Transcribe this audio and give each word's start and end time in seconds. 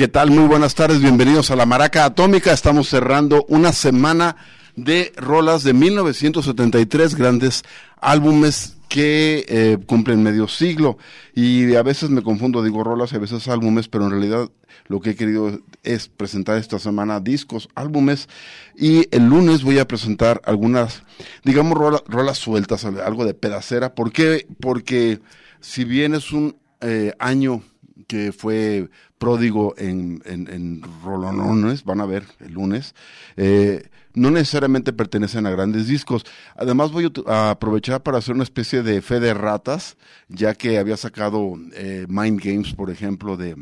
¿Qué 0.00 0.08
tal? 0.08 0.30
Muy 0.30 0.46
buenas 0.46 0.74
tardes, 0.74 1.02
bienvenidos 1.02 1.50
a 1.50 1.56
La 1.56 1.66
Maraca 1.66 2.06
Atómica. 2.06 2.54
Estamos 2.54 2.88
cerrando 2.88 3.44
una 3.50 3.74
semana 3.74 4.34
de 4.74 5.12
rolas 5.14 5.62
de 5.62 5.74
1973, 5.74 7.16
grandes 7.16 7.64
álbumes 8.00 8.78
que 8.88 9.44
eh, 9.46 9.76
cumplen 9.84 10.22
medio 10.22 10.48
siglo 10.48 10.96
y 11.34 11.74
a 11.74 11.82
veces 11.82 12.08
me 12.08 12.22
confundo, 12.22 12.62
digo 12.62 12.82
rolas 12.82 13.12
y 13.12 13.16
a 13.16 13.18
veces 13.18 13.46
álbumes, 13.46 13.88
pero 13.88 14.04
en 14.06 14.12
realidad 14.12 14.48
lo 14.86 15.00
que 15.00 15.10
he 15.10 15.16
querido 15.16 15.60
es 15.82 16.08
presentar 16.08 16.56
esta 16.56 16.78
semana 16.78 17.20
discos, 17.20 17.68
álbumes 17.74 18.30
y 18.74 19.06
el 19.14 19.28
lunes 19.28 19.64
voy 19.64 19.80
a 19.80 19.86
presentar 19.86 20.40
algunas, 20.46 21.02
digamos, 21.44 21.76
rolas 22.06 22.38
sueltas, 22.38 22.86
algo 22.86 23.26
de 23.26 23.34
pedacera. 23.34 23.94
¿Por 23.94 24.12
qué? 24.12 24.46
Porque 24.60 25.20
si 25.60 25.84
bien 25.84 26.14
es 26.14 26.32
un 26.32 26.56
eh, 26.80 27.12
año 27.18 27.62
que 28.10 28.32
fue 28.32 28.88
pródigo 29.18 29.72
en, 29.78 30.20
en, 30.24 30.82
rolonones, 31.04 31.84
van 31.84 32.00
a 32.00 32.06
ver 32.06 32.24
el 32.40 32.54
lunes, 32.54 32.96
eh, 33.36 33.88
no 34.14 34.32
necesariamente 34.32 34.92
pertenecen 34.92 35.46
a 35.46 35.50
grandes 35.50 35.86
discos. 35.86 36.24
Además 36.56 36.90
voy 36.90 37.12
a 37.28 37.50
aprovechar 37.50 38.02
para 38.02 38.18
hacer 38.18 38.34
una 38.34 38.42
especie 38.42 38.82
de 38.82 39.00
fe 39.00 39.20
de 39.20 39.32
ratas, 39.32 39.96
ya 40.28 40.54
que 40.54 40.78
había 40.78 40.96
sacado 40.96 41.56
eh, 41.74 42.06
Mind 42.08 42.40
Games, 42.42 42.74
por 42.74 42.90
ejemplo, 42.90 43.36
de, 43.36 43.54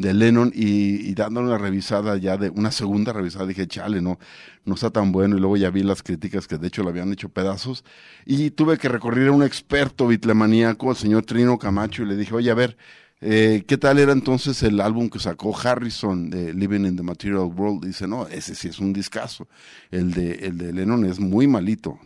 de 0.00 0.14
Lennon 0.14 0.50
y, 0.54 1.12
dándole 1.14 1.48
una 1.48 1.58
revisada 1.58 2.16
ya 2.16 2.36
de 2.36 2.48
una 2.48 2.70
segunda 2.70 3.12
revisada 3.12 3.46
dije 3.46 3.66
chale 3.66 4.00
no 4.00 4.18
no 4.64 4.74
está 4.74 4.90
tan 4.90 5.12
bueno 5.12 5.36
y 5.36 5.40
luego 5.40 5.56
ya 5.58 5.70
vi 5.70 5.82
las 5.82 6.02
críticas 6.02 6.46
que 6.48 6.56
de 6.56 6.68
hecho 6.68 6.82
lo 6.82 6.88
habían 6.88 7.12
hecho 7.12 7.28
pedazos 7.28 7.84
y 8.24 8.50
tuve 8.50 8.78
que 8.78 8.88
recorrer 8.88 9.28
a 9.28 9.32
un 9.32 9.42
experto 9.42 10.06
bitlemaníaco 10.06 10.90
el 10.90 10.96
señor 10.96 11.24
Trino 11.24 11.58
Camacho 11.58 12.02
y 12.02 12.06
le 12.06 12.16
dije 12.16 12.34
oye 12.34 12.50
a 12.50 12.54
ver 12.54 12.78
eh, 13.22 13.64
¿Qué 13.66 13.76
tal 13.76 13.98
era 13.98 14.12
entonces 14.12 14.62
el 14.62 14.80
álbum 14.80 15.10
que 15.10 15.18
sacó 15.18 15.56
Harrison 15.56 16.30
de 16.30 16.54
Living 16.54 16.86
in 16.86 16.96
the 16.96 17.02
Material 17.02 17.52
World? 17.54 17.84
Dice, 17.84 18.06
no, 18.06 18.26
ese 18.26 18.54
sí 18.54 18.68
es 18.68 18.78
un 18.78 18.92
discazo. 18.92 19.46
El 19.90 20.12
de, 20.12 20.32
el 20.46 20.56
de 20.56 20.72
Lennon 20.72 21.04
es 21.04 21.20
muy 21.20 21.46
malito. 21.46 21.98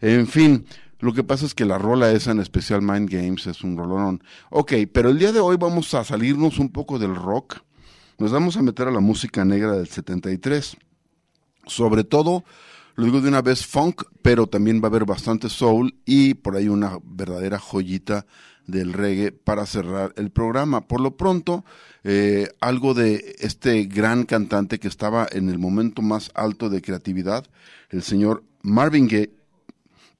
En 0.00 0.26
fin, 0.26 0.66
lo 0.98 1.12
que 1.12 1.22
pasa 1.22 1.46
es 1.46 1.54
que 1.54 1.64
la 1.64 1.78
rola 1.78 2.10
esa, 2.10 2.32
en 2.32 2.40
especial 2.40 2.82
Mind 2.82 3.08
Games, 3.08 3.46
es 3.46 3.62
un 3.62 3.76
rolón. 3.76 4.22
Ok, 4.50 4.72
pero 4.92 5.10
el 5.10 5.18
día 5.18 5.30
de 5.30 5.40
hoy 5.40 5.56
vamos 5.56 5.94
a 5.94 6.02
salirnos 6.02 6.58
un 6.58 6.70
poco 6.70 6.98
del 6.98 7.14
rock. 7.14 7.60
Nos 8.18 8.32
vamos 8.32 8.56
a 8.56 8.62
meter 8.62 8.88
a 8.88 8.90
la 8.90 9.00
música 9.00 9.44
negra 9.44 9.72
del 9.72 9.86
73. 9.86 10.76
Sobre 11.66 12.02
todo, 12.02 12.44
lo 12.96 13.04
digo 13.04 13.20
de 13.20 13.28
una 13.28 13.42
vez, 13.42 13.66
funk, 13.66 14.02
pero 14.22 14.46
también 14.46 14.80
va 14.80 14.86
a 14.86 14.90
haber 14.90 15.04
bastante 15.04 15.48
soul 15.48 15.94
y 16.06 16.34
por 16.34 16.56
ahí 16.56 16.68
una 16.68 16.98
verdadera 17.04 17.58
joyita 17.58 18.26
del 18.66 18.92
reggae 18.92 19.32
para 19.32 19.66
cerrar 19.66 20.12
el 20.16 20.30
programa. 20.30 20.86
Por 20.86 21.00
lo 21.00 21.16
pronto, 21.16 21.64
eh, 22.04 22.48
algo 22.60 22.94
de 22.94 23.36
este 23.38 23.84
gran 23.84 24.24
cantante 24.24 24.78
que 24.78 24.88
estaba 24.88 25.26
en 25.30 25.48
el 25.48 25.58
momento 25.58 26.02
más 26.02 26.30
alto 26.34 26.68
de 26.68 26.82
creatividad, 26.82 27.44
el 27.90 28.02
señor 28.02 28.44
Marvin 28.62 29.06
Gaye, 29.06 29.30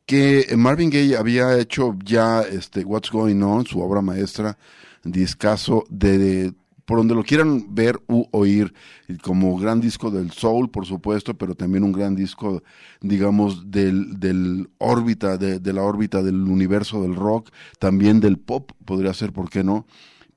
que 0.04 0.46
Marvin 0.56 0.90
Gaye 0.90 1.16
había 1.16 1.58
hecho 1.58 1.96
ya 2.04 2.42
este 2.42 2.84
What's 2.84 3.10
Going 3.10 3.42
On, 3.42 3.66
su 3.66 3.80
obra 3.80 4.02
maestra, 4.02 4.56
discaso 5.02 5.84
de, 5.88 6.18
de 6.18 6.54
por 6.86 6.98
donde 6.98 7.14
lo 7.14 7.24
quieran 7.24 7.74
ver 7.74 8.00
u 8.06 8.26
oír, 8.30 8.72
como 9.20 9.58
gran 9.58 9.80
disco 9.80 10.10
del 10.10 10.30
soul, 10.30 10.70
por 10.70 10.86
supuesto, 10.86 11.34
pero 11.34 11.54
también 11.54 11.84
un 11.84 11.92
gran 11.92 12.14
disco, 12.14 12.62
digamos, 13.00 13.70
del, 13.70 14.18
del 14.18 14.70
órbita, 14.78 15.36
de, 15.36 15.58
de 15.58 15.72
la 15.72 15.82
órbita 15.82 16.22
del 16.22 16.36
universo 16.36 17.02
del 17.02 17.16
rock, 17.16 17.50
también 17.80 18.20
del 18.20 18.38
pop, 18.38 18.70
podría 18.84 19.12
ser, 19.12 19.32
¿por 19.32 19.50
qué 19.50 19.64
no? 19.64 19.84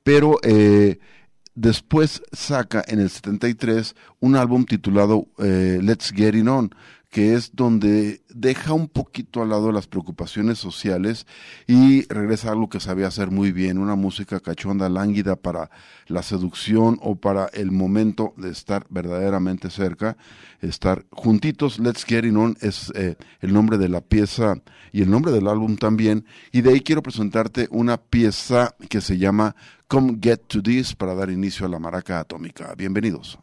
Pero 0.04 0.40
eh, 0.42 1.00
después 1.54 2.24
saca 2.32 2.84
en 2.88 3.00
el 3.00 3.12
73 3.12 3.96
un 4.20 4.36
álbum 4.36 4.66
titulado 4.66 5.28
eh, 5.38 5.80
Let's 5.84 6.12
Get 6.12 6.34
It 6.34 6.48
On, 6.48 6.74
que 7.10 7.34
es 7.34 7.56
donde 7.56 8.22
deja 8.30 8.74
un 8.74 8.88
poquito 8.88 9.42
al 9.42 9.50
lado 9.50 9.72
las 9.72 9.88
preocupaciones 9.88 10.60
sociales 10.60 11.26
y 11.66 12.04
regresa 12.08 12.50
a 12.50 12.52
algo 12.52 12.70
que 12.70 12.80
sabía 12.80 13.08
hacer 13.08 13.32
muy 13.32 13.52
bien, 13.52 13.80
una 13.80 13.96
música 13.96 14.40
cachonda, 14.40 14.90
lánguida 14.90 15.36
para 15.36 15.72
la 16.08 16.22
seducción 16.22 17.00
o 17.02 17.16
para 17.16 17.48
el 17.48 17.72
momento 17.72 18.34
de 18.38 18.52
estar 18.52 18.86
verdaderamente 18.90 19.72
cerca, 19.72 20.18
estar 20.62 21.06
juntitos. 21.10 21.80
Let's 21.80 22.06
Get 22.06 22.26
It 22.26 22.36
On 22.36 22.56
es 22.62 22.92
eh, 22.96 23.16
el 23.42 23.54
nombre 23.54 23.80
de 23.80 23.90
la 23.90 24.02
pieza 24.02 24.62
y 24.92 25.02
el 25.02 25.10
nombre 25.10 25.32
del 25.32 25.48
álbum 25.48 25.78
también. 25.78 26.26
Y 26.52 26.62
de 26.62 26.72
ahí 26.72 26.82
quiero 26.82 27.02
presentarte 27.02 27.68
una 27.72 27.98
pieza 27.98 28.76
que 28.88 29.02
se 29.02 29.18
llama 29.18 29.56
Come 29.88 30.20
Get 30.22 30.42
to 30.48 30.62
This 30.62 30.96
para 30.96 31.16
dar 31.16 31.32
inicio 31.32 31.66
a 31.66 31.70
la 31.70 31.80
maraca 31.80 32.20
atómica. 32.20 32.76
Bienvenidos. 32.78 33.40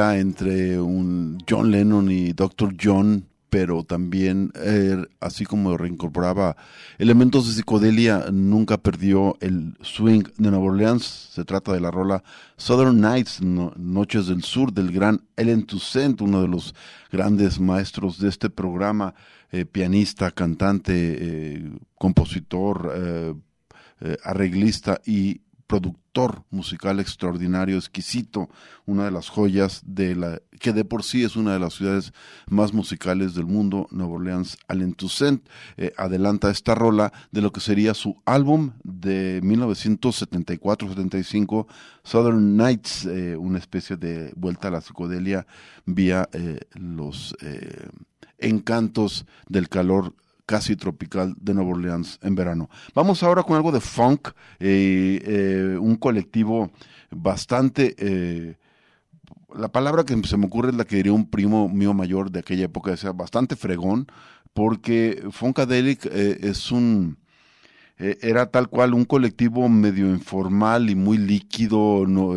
Entre 0.00 0.80
un 0.80 1.38
John 1.48 1.70
Lennon 1.70 2.10
y 2.10 2.32
Dr. 2.32 2.74
John, 2.80 3.26
pero 3.50 3.84
también, 3.84 4.50
eh, 4.54 5.04
así 5.20 5.44
como 5.44 5.76
reincorporaba 5.76 6.56
elementos 6.98 7.46
de 7.46 7.52
psicodelia, 7.52 8.26
nunca 8.32 8.78
perdió 8.78 9.36
el 9.40 9.76
swing 9.82 10.22
de 10.38 10.50
Nueva 10.50 10.64
Orleans. 10.64 11.04
Se 11.34 11.44
trata 11.44 11.74
de 11.74 11.80
la 11.80 11.90
rola 11.90 12.24
Southern 12.56 13.00
Nights, 13.00 13.42
Noches 13.42 14.28
del 14.28 14.42
Sur, 14.42 14.72
del 14.72 14.90
gran 14.90 15.20
Ellen 15.36 15.66
Toussaint, 15.66 16.22
uno 16.22 16.40
de 16.40 16.48
los 16.48 16.74
grandes 17.10 17.60
maestros 17.60 18.18
de 18.18 18.30
este 18.30 18.48
programa, 18.48 19.14
eh, 19.50 19.66
pianista, 19.66 20.30
cantante, 20.30 20.92
eh, 20.96 21.72
compositor, 21.98 22.90
arreglista 24.24 25.00
y 25.06 25.42
productor 25.72 26.44
musical 26.50 27.00
extraordinario, 27.00 27.78
exquisito, 27.78 28.50
una 28.84 29.06
de 29.06 29.10
las 29.10 29.30
joyas 29.30 29.80
de 29.86 30.14
la 30.14 30.42
que 30.60 30.74
de 30.74 30.84
por 30.84 31.02
sí 31.02 31.24
es 31.24 31.34
una 31.34 31.54
de 31.54 31.60
las 31.60 31.72
ciudades 31.72 32.12
más 32.46 32.74
musicales 32.74 33.34
del 33.34 33.46
mundo, 33.46 33.88
Nueva 33.90 34.12
Orleans, 34.12 34.58
Allen 34.68 34.94
eh, 35.78 35.94
adelanta 35.96 36.50
esta 36.50 36.74
rola 36.74 37.10
de 37.30 37.40
lo 37.40 37.52
que 37.52 37.60
sería 37.60 37.94
su 37.94 38.20
álbum 38.26 38.72
de 38.84 39.40
1974-75, 39.42 41.66
Southern 42.04 42.58
Nights, 42.58 43.06
eh, 43.06 43.38
una 43.38 43.58
especie 43.58 43.96
de 43.96 44.34
vuelta 44.36 44.68
a 44.68 44.72
la 44.72 44.82
psicodelia 44.82 45.46
vía 45.86 46.28
eh, 46.34 46.60
los 46.74 47.34
encantos 48.36 49.24
del 49.48 49.70
calor 49.70 50.14
casi 50.52 50.76
tropical 50.76 51.34
de 51.40 51.54
Nueva 51.54 51.70
Orleans 51.70 52.18
en 52.22 52.34
verano. 52.34 52.68
Vamos 52.94 53.22
ahora 53.22 53.42
con 53.42 53.56
algo 53.56 53.72
de 53.72 53.80
funk, 53.80 54.28
eh, 54.60 55.18
eh, 55.24 55.78
un 55.80 55.96
colectivo 55.96 56.70
bastante... 57.10 57.94
Eh, 57.96 58.56
la 59.54 59.68
palabra 59.68 60.04
que 60.04 60.14
se 60.24 60.36
me 60.36 60.44
ocurre 60.44 60.68
es 60.68 60.74
la 60.74 60.84
que 60.84 60.96
diría 60.96 61.14
un 61.14 61.30
primo 61.30 61.70
mío 61.70 61.94
mayor 61.94 62.30
de 62.30 62.40
aquella 62.40 62.66
época, 62.66 62.90
decía 62.90 63.12
bastante 63.12 63.56
fregón, 63.56 64.08
porque 64.52 65.24
Funkadelic 65.30 66.04
es 66.04 66.70
un 66.70 67.16
era 67.98 68.46
tal 68.46 68.68
cual 68.68 68.94
un 68.94 69.04
colectivo 69.04 69.68
medio 69.68 70.08
informal 70.08 70.90
y 70.90 70.94
muy 70.94 71.16
líquido, 71.16 72.04
no, 72.06 72.34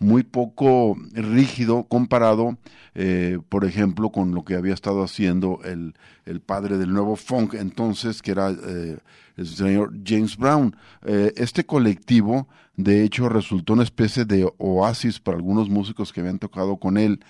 muy 0.00 0.22
poco 0.22 0.96
rígido 1.12 1.84
comparado, 1.84 2.56
eh, 2.94 3.38
por 3.48 3.64
ejemplo, 3.64 4.10
con 4.10 4.34
lo 4.34 4.44
que 4.44 4.54
había 4.56 4.74
estado 4.74 5.04
haciendo 5.04 5.60
el, 5.62 5.94
el 6.24 6.40
padre 6.40 6.78
del 6.78 6.92
nuevo 6.92 7.16
funk 7.16 7.54
entonces, 7.54 8.22
que 8.22 8.32
era 8.32 8.50
eh, 8.50 8.98
el 9.36 9.46
señor 9.46 9.92
James 10.04 10.36
Brown. 10.38 10.74
Eh, 11.04 11.34
este 11.36 11.64
colectivo, 11.64 12.48
de 12.76 13.04
hecho, 13.04 13.28
resultó 13.28 13.74
una 13.74 13.82
especie 13.82 14.24
de 14.24 14.50
oasis 14.56 15.20
para 15.20 15.36
algunos 15.36 15.68
músicos 15.68 16.12
que 16.12 16.20
habían 16.20 16.38
tocado 16.38 16.78
con 16.78 16.96
él 16.96 17.20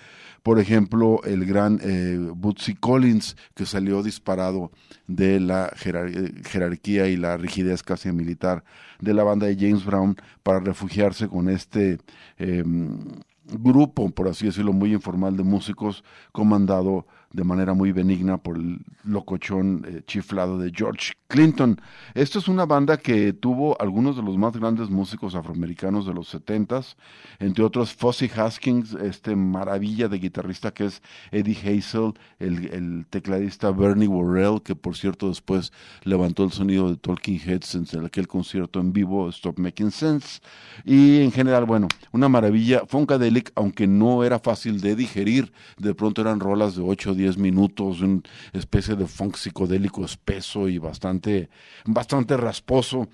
por 0.43 0.59
ejemplo, 0.59 1.21
el 1.23 1.45
gran 1.45 1.79
eh, 1.83 2.17
Bootsy 2.35 2.75
Collins, 2.75 3.37
que 3.53 3.65
salió 3.65 4.01
disparado 4.01 4.71
de 5.07 5.39
la 5.39 5.71
jerarquía 5.75 7.07
y 7.07 7.17
la 7.17 7.37
rigidez 7.37 7.83
casi 7.83 8.11
militar 8.11 8.63
de 8.99 9.13
la 9.13 9.23
banda 9.23 9.47
de 9.47 9.55
James 9.55 9.85
Brown 9.85 10.15
para 10.43 10.59
refugiarse 10.59 11.27
con 11.27 11.49
este 11.49 11.99
em, 12.37 12.97
grupo, 13.45 14.09
por 14.09 14.27
así 14.27 14.45
decirlo, 14.45 14.73
muy 14.73 14.93
informal 14.93 15.37
de 15.37 15.43
músicos, 15.43 16.03
comandado 16.31 17.05
de 17.33 17.43
manera 17.43 17.73
muy 17.73 17.91
benigna 17.91 18.37
por 18.37 18.57
el 18.57 18.79
locochón 19.03 19.85
eh, 19.87 20.01
chiflado 20.05 20.57
de 20.57 20.71
George 20.75 21.13
Clinton. 21.27 21.79
Esta 22.13 22.39
es 22.39 22.47
una 22.47 22.65
banda 22.65 22.97
que 22.97 23.33
tuvo 23.33 23.79
algunos 23.81 24.17
de 24.17 24.23
los 24.23 24.37
más 24.37 24.53
grandes 24.53 24.89
músicos 24.89 25.33
afroamericanos 25.35 26.05
de 26.05 26.13
los 26.13 26.27
setentas, 26.27 26.97
entre 27.39 27.63
otros 27.63 27.93
Fuzzy 27.93 28.29
Haskins, 28.35 28.93
este 28.93 29.35
maravilla 29.35 30.09
de 30.09 30.19
guitarrista 30.19 30.73
que 30.73 30.85
es 30.85 31.01
Eddie 31.31 31.57
Hazel, 31.57 32.13
el, 32.39 33.05
tecladista 33.09 33.71
Bernie 33.71 34.07
Worrell, 34.07 34.61
que 34.61 34.75
por 34.75 34.97
cierto 34.97 35.29
después 35.29 35.71
levantó 36.03 36.43
el 36.43 36.51
sonido 36.51 36.89
de 36.89 36.97
Talking 36.97 37.39
Heads 37.39 37.93
en 37.93 38.05
aquel 38.05 38.27
concierto 38.27 38.79
en 38.79 38.93
vivo, 38.93 39.29
Stop 39.29 39.57
Making 39.57 39.91
Sense, 39.91 40.41
y 40.83 41.21
en 41.21 41.31
general, 41.31 41.65
bueno, 41.65 41.87
una 42.11 42.29
maravilla, 42.29 42.83
Funkadelic, 42.87 43.51
aunque 43.55 43.87
no 43.87 44.23
era 44.23 44.39
fácil 44.39 44.81
de 44.81 44.95
digerir, 44.95 45.51
de 45.77 45.93
pronto 45.95 46.21
eran 46.21 46.39
rolas 46.39 46.75
de 46.75 46.81
8 46.81 47.11
o 47.11 47.15
10 47.21 47.37
minutos, 47.37 48.01
una 48.01 48.21
especie 48.53 48.95
de 48.95 49.05
funk 49.05 49.35
psicodélico 49.35 50.03
espeso 50.03 50.67
y 50.67 50.77
bastante, 50.77 51.49
bastante 51.85 52.35
rasposo, 52.37 53.07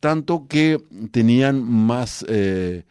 tanto 0.00 0.46
que 0.48 0.78
tenían 1.10 1.62
más... 1.62 2.24
Eh, 2.28 2.84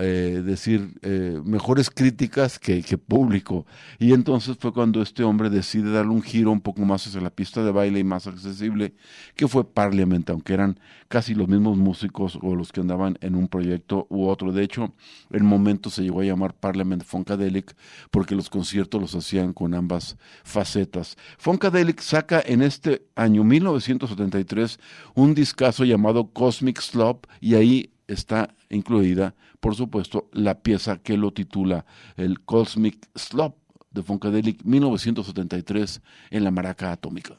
eh, 0.00 0.42
decir 0.44 0.94
eh, 1.02 1.40
mejores 1.44 1.90
críticas 1.90 2.60
que, 2.60 2.82
público. 2.98 3.66
Y 3.98 4.12
entonces 4.12 4.56
fue 4.58 4.72
cuando 4.72 5.02
este 5.02 5.24
hombre 5.24 5.50
decide 5.50 5.90
darle 5.90 6.12
un 6.12 6.22
giro 6.22 6.52
un 6.52 6.60
poco 6.60 6.82
más 6.82 7.04
hacia 7.06 7.20
la 7.20 7.30
pista 7.30 7.64
de 7.64 7.72
baile 7.72 7.98
y 7.98 8.04
más 8.04 8.28
accesible, 8.28 8.94
que 9.34 9.48
fue 9.48 9.64
Parliament, 9.64 10.30
aunque 10.30 10.54
eran 10.54 10.78
casi 11.08 11.34
los 11.34 11.48
mismos 11.48 11.76
músicos 11.76 12.38
o 12.40 12.54
los 12.54 12.70
que 12.70 12.80
andaban 12.80 13.18
en 13.22 13.34
un 13.34 13.48
proyecto 13.48 14.06
u 14.08 14.28
otro. 14.28 14.52
De 14.52 14.62
hecho, 14.62 14.94
el 15.30 15.42
momento 15.42 15.90
se 15.90 16.02
llegó 16.02 16.20
a 16.20 16.24
llamar 16.24 16.54
Parliament 16.54 17.02
Funkadelic 17.02 17.74
porque 18.12 18.36
los 18.36 18.50
conciertos 18.50 19.00
los 19.00 19.14
hacían 19.16 19.52
con 19.52 19.74
ambas 19.74 20.16
facetas. 20.44 21.16
Funkadelic 21.38 22.00
saca 22.00 22.40
en 22.44 22.62
este 22.62 23.06
año 23.16 23.42
1973 23.42 24.78
un 25.14 25.34
discazo 25.34 25.84
llamado 25.84 26.32
Cosmic 26.32 26.80
Slop 26.80 27.26
y 27.40 27.54
ahí 27.54 27.90
está 28.08 28.54
incluida, 28.70 29.34
por 29.60 29.76
supuesto, 29.76 30.28
la 30.32 30.62
pieza 30.62 30.98
que 30.98 31.16
lo 31.16 31.32
titula 31.32 31.86
el 32.16 32.40
Cosmic 32.40 33.08
Slop 33.14 33.56
de 33.90 34.02
Funkadelic 34.02 34.64
1973 34.64 36.02
en 36.30 36.44
la 36.44 36.50
maraca 36.50 36.90
atómica. 36.90 37.36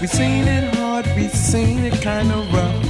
We 0.00 0.06
seen 0.06 0.48
it 0.48 0.74
hard, 0.76 1.06
we've 1.14 1.34
seen 1.34 1.84
it 1.84 2.00
kinda 2.00 2.38
rough. 2.54 2.86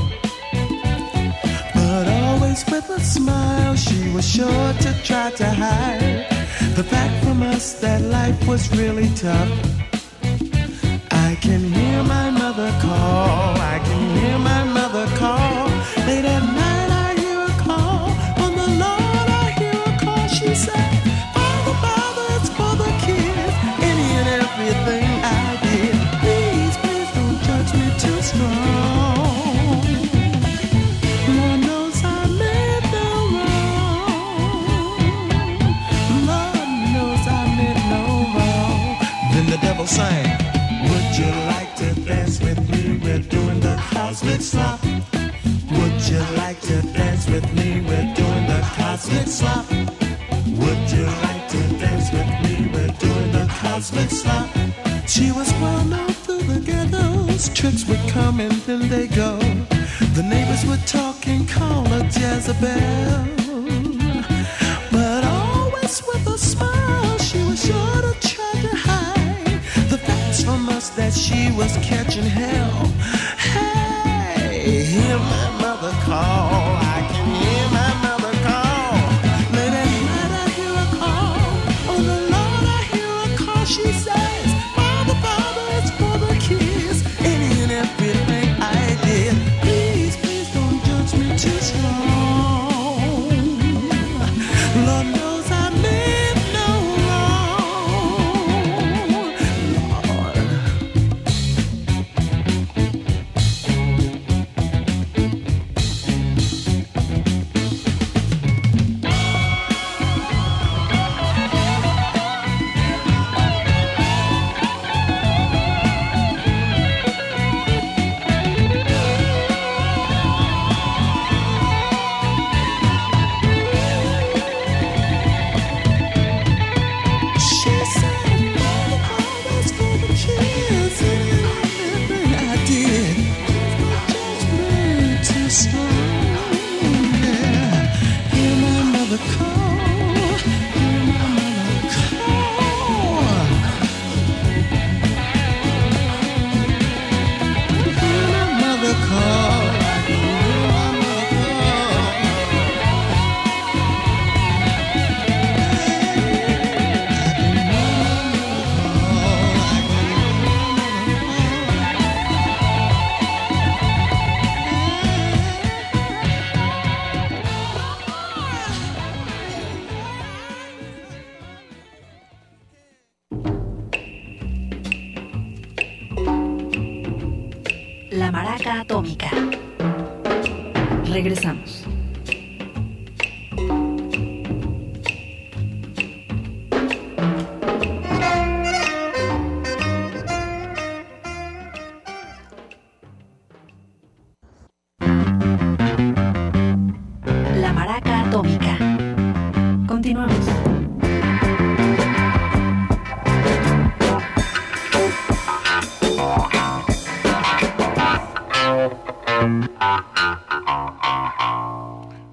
But 1.74 2.06
always 2.06 2.64
with 2.70 2.88
a 2.88 3.00
smile, 3.00 3.74
she 3.74 4.08
was 4.10 4.26
sure 4.28 4.72
to 4.84 4.90
try 5.02 5.30
to 5.30 5.46
hide 5.50 6.26
the 6.76 6.84
fact 6.84 7.24
from 7.24 7.42
us 7.42 7.80
that 7.80 8.00
life 8.02 8.46
was 8.46 8.70
really 8.76 9.10
tough. 9.16 9.50
I 11.10 11.36
can 11.40 11.62
hear 11.72 12.04
my 12.04 12.30
mother 12.30 12.70
call, 12.80 13.59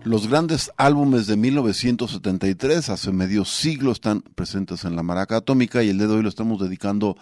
Los 0.03 0.29
grandes 0.29 0.72
álbumes 0.77 1.27
de 1.27 1.36
1973, 1.36 2.89
hace 2.89 3.12
medio 3.12 3.44
siglo, 3.44 3.91
están 3.91 4.22
presentes 4.22 4.86
en 4.86 4.96
la 4.96 5.03
maraca 5.03 5.38
atómica 5.38 5.84
y 5.84 5.89
el 5.89 5.98
día 5.98 6.08
de 6.08 6.15
hoy 6.15 6.24
lo 6.24 6.29
estamos 6.29 6.60
dedicando 6.60 7.17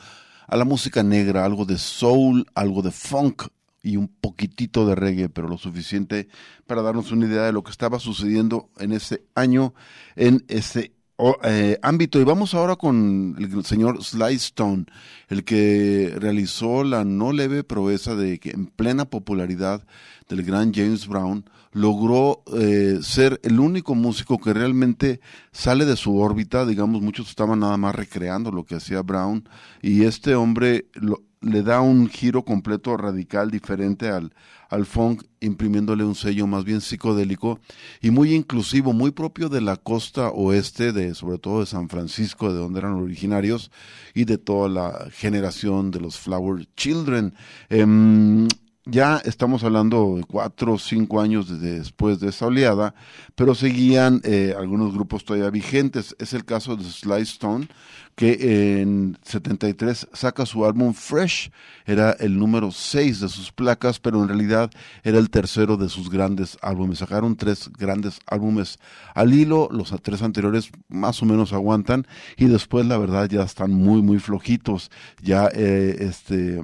a 0.47 0.55
la 0.55 0.65
música 0.65 1.03
negra, 1.03 1.45
algo 1.45 1.65
de 1.65 1.77
soul, 1.77 2.45
algo 2.53 2.81
de 2.81 2.91
funk 2.91 3.47
y 3.81 3.97
un 3.97 4.07
poquitito 4.07 4.87
de 4.87 4.95
reggae, 4.95 5.29
pero 5.29 5.47
lo 5.47 5.57
suficiente 5.57 6.27
para 6.65 6.81
darnos 6.81 7.11
una 7.11 7.27
idea 7.27 7.43
de 7.43 7.53
lo 7.53 7.63
que 7.63 7.71
estaba 7.71 7.99
sucediendo 7.99 8.69
en 8.79 8.91
ese 8.91 9.23
año, 9.35 9.73
en 10.15 10.43
ese 10.47 10.94
o- 11.17 11.37
eh, 11.43 11.77
ámbito. 11.81 12.19
Y 12.19 12.23
vamos 12.23 12.53
ahora 12.53 12.75
con 12.75 13.35
el 13.37 13.63
señor 13.65 14.03
Sly 14.03 14.35
Stone, 14.35 14.85
el 15.29 15.43
que 15.43 16.13
realizó 16.17 16.83
la 16.83 17.03
no 17.05 17.31
leve 17.31 17.63
proeza 17.63 18.15
de 18.15 18.39
que 18.39 18.51
en 18.51 18.67
plena 18.67 19.05
popularidad 19.05 19.85
del 20.29 20.43
gran 20.43 20.73
James 20.73 21.07
Brown 21.07 21.45
logró 21.71 22.41
eh, 22.57 22.99
ser 23.01 23.39
el 23.43 23.59
único 23.59 23.95
músico 23.95 24.37
que 24.39 24.53
realmente 24.53 25.19
sale 25.51 25.85
de 25.85 25.95
su 25.97 26.17
órbita. 26.17 26.65
Digamos, 26.65 27.01
muchos 27.01 27.29
estaban 27.29 27.59
nada 27.59 27.77
más 27.77 27.93
recreando 27.95 28.51
lo 28.51 28.63
que 28.63 28.75
hacía 28.75 29.01
Brown 29.01 29.47
y 29.81 30.03
este 30.03 30.35
hombre 30.35 30.87
lo- 30.93 31.21
le 31.41 31.61
da 31.61 31.81
un 31.81 32.07
giro 32.07 32.43
completo 32.43 32.97
radical 32.97 33.51
diferente 33.51 34.09
al, 34.09 34.33
al 34.69 34.85
funk, 34.85 35.23
imprimiéndole 35.41 36.03
un 36.03 36.15
sello 36.15 36.47
más 36.47 36.63
bien 36.63 36.81
psicodélico 36.81 37.59
y 38.01 38.11
muy 38.11 38.33
inclusivo, 38.33 38.93
muy 38.93 39.11
propio 39.11 39.49
de 39.49 39.61
la 39.61 39.75
costa 39.77 40.29
oeste, 40.29 40.91
de 40.91 41.13
sobre 41.15 41.37
todo 41.37 41.59
de 41.59 41.65
San 41.65 41.89
Francisco, 41.89 42.51
de 42.51 42.59
donde 42.59 42.79
eran 42.79 42.93
originarios, 42.93 43.71
y 44.13 44.25
de 44.25 44.37
toda 44.37 44.69
la 44.69 45.07
generación 45.11 45.91
de 45.91 45.99
los 45.99 46.17
Flower 46.17 46.67
Children. 46.75 47.33
Em, 47.69 48.47
ya 48.87 49.17
estamos 49.25 49.63
hablando 49.63 50.15
de 50.17 50.23
cuatro 50.23 50.73
o 50.73 50.77
cinco 50.79 51.19
años 51.19 51.49
de- 51.59 51.79
después 51.79 52.19
de 52.19 52.29
esa 52.29 52.45
oleada, 52.45 52.93
pero 53.33 53.55
seguían 53.55 54.21
eh, 54.23 54.53
algunos 54.57 54.93
grupos 54.93 55.25
todavía 55.25 55.49
vigentes. 55.49 56.15
Es 56.19 56.33
el 56.33 56.45
caso 56.45 56.75
de 56.75 56.83
Sly 56.83 57.21
Stone, 57.23 57.67
que 58.15 58.81
en 58.81 59.17
73 59.23 60.07
saca 60.13 60.45
su 60.45 60.65
álbum 60.65 60.93
Fresh, 60.93 61.51
era 61.85 62.11
el 62.11 62.39
número 62.39 62.71
6 62.71 63.19
de 63.19 63.29
sus 63.29 63.51
placas, 63.51 63.99
pero 63.99 64.21
en 64.21 64.29
realidad 64.29 64.71
era 65.03 65.19
el 65.19 65.29
tercero 65.29 65.75
de 65.75 65.89
sus 65.89 66.09
grandes 66.09 66.57
álbumes. 66.61 66.99
Sacaron 66.99 67.35
tres 67.35 67.69
grandes 67.77 68.19
álbumes 68.25 68.79
al 69.13 69.33
hilo, 69.33 69.67
los 69.71 69.93
tres 70.01 70.21
anteriores 70.21 70.71
más 70.87 71.21
o 71.21 71.25
menos 71.25 71.51
aguantan, 71.51 72.07
y 72.37 72.45
después 72.45 72.85
la 72.85 72.97
verdad 72.97 73.29
ya 73.29 73.43
están 73.43 73.71
muy, 73.71 74.01
muy 74.01 74.19
flojitos. 74.19 74.91
Ya 75.21 75.49
eh, 75.53 75.97
este 75.99 76.61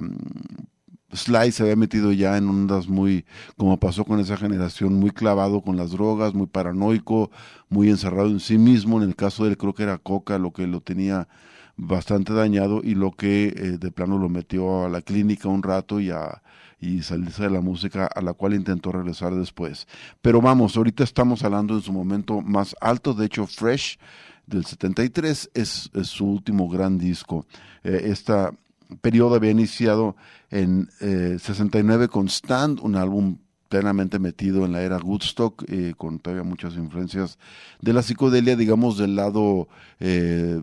Sly 1.12 1.52
se 1.52 1.64
había 1.64 1.76
metido 1.76 2.12
ya 2.12 2.36
en 2.36 2.48
ondas 2.48 2.88
muy, 2.88 3.24
como 3.56 3.78
pasó 3.78 4.04
con 4.04 4.20
esa 4.20 4.36
generación, 4.36 4.94
muy 4.94 5.10
clavado 5.10 5.60
con 5.60 5.76
las 5.76 5.90
drogas, 5.90 6.34
muy 6.34 6.46
paranoico, 6.46 7.30
muy 7.68 7.90
encerrado 7.90 8.28
en 8.28 8.40
sí 8.40 8.58
mismo. 8.58 9.02
En 9.02 9.08
el 9.08 9.16
caso 9.16 9.44
de 9.44 9.50
él 9.50 9.56
creo 9.56 9.74
que 9.74 9.82
era 9.82 9.98
coca 9.98 10.38
lo 10.38 10.52
que 10.52 10.66
lo 10.66 10.80
tenía 10.80 11.28
bastante 11.76 12.32
dañado 12.32 12.80
y 12.82 12.94
lo 12.94 13.12
que 13.12 13.46
eh, 13.48 13.78
de 13.78 13.90
plano 13.90 14.18
lo 14.18 14.28
metió 14.28 14.84
a 14.84 14.88
la 14.88 15.02
clínica 15.02 15.48
un 15.48 15.62
rato 15.62 16.00
y 16.00 16.10
a 16.10 16.42
y 16.82 17.00
salirse 17.02 17.44
de 17.44 17.50
la 17.50 17.60
música 17.60 18.06
a 18.06 18.20
la 18.20 18.32
cual 18.34 18.54
intentó 18.54 18.90
regresar 18.90 19.32
después. 19.34 19.86
Pero 20.20 20.42
vamos, 20.42 20.76
ahorita 20.76 21.04
estamos 21.04 21.44
hablando 21.44 21.74
en 21.74 21.80
su 21.80 21.92
momento 21.92 22.40
más 22.42 22.74
alto, 22.80 23.14
de 23.14 23.26
hecho 23.26 23.46
Fresh 23.46 23.98
del 24.46 24.64
73 24.64 25.50
es, 25.54 25.90
es 25.94 26.08
su 26.08 26.26
último 26.26 26.68
gran 26.68 26.98
disco. 26.98 27.46
Eh, 27.84 28.02
esta 28.06 28.52
periodo 29.00 29.34
había 29.34 29.50
iniciado 29.50 30.16
en 30.50 30.88
eh, 31.00 31.38
69 31.40 32.08
con 32.08 32.28
Stand, 32.28 32.80
un 32.80 32.96
álbum 32.96 33.38
plenamente 33.72 34.18
metido 34.18 34.66
en 34.66 34.72
la 34.72 34.82
era 34.82 34.98
Woodstock, 34.98 35.64
eh, 35.66 35.94
con 35.96 36.18
todavía 36.18 36.42
muchas 36.42 36.74
influencias 36.74 37.38
de 37.80 37.94
la 37.94 38.02
psicodelia, 38.02 38.54
digamos 38.54 38.98
del 38.98 39.16
lado, 39.16 39.66
eh, 39.98 40.62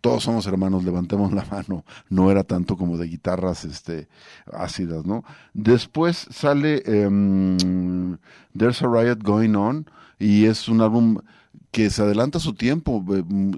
todos 0.00 0.22
somos 0.22 0.46
hermanos, 0.46 0.82
levantemos 0.82 1.30
la 1.34 1.44
mano, 1.44 1.84
no 2.08 2.30
era 2.30 2.44
tanto 2.44 2.78
como 2.78 2.96
de 2.96 3.06
guitarras 3.06 3.66
este, 3.66 4.08
ácidas, 4.50 5.04
¿no? 5.04 5.24
Después 5.52 6.26
sale 6.30 6.82
em, 6.86 8.16
There's 8.56 8.80
a 8.80 8.86
Riot 8.86 9.18
Going 9.22 9.54
On, 9.54 9.86
y 10.18 10.46
es 10.46 10.70
un 10.70 10.80
álbum 10.80 11.18
que 11.78 11.90
se 11.90 12.02
adelanta 12.02 12.40
su 12.40 12.54
tiempo, 12.54 13.04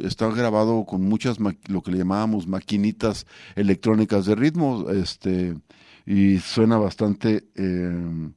está 0.02 0.28
grabado 0.28 0.84
con 0.84 1.00
muchas, 1.00 1.38
lo 1.68 1.82
que 1.82 1.90
le 1.90 1.96
llamábamos 1.96 2.46
maquinitas 2.46 3.26
electrónicas 3.56 4.26
de 4.26 4.34
ritmo, 4.34 4.90
este, 4.90 5.56
y 6.04 6.38
suena 6.38 6.76
bastante 6.76 7.48
eh, 7.54 8.30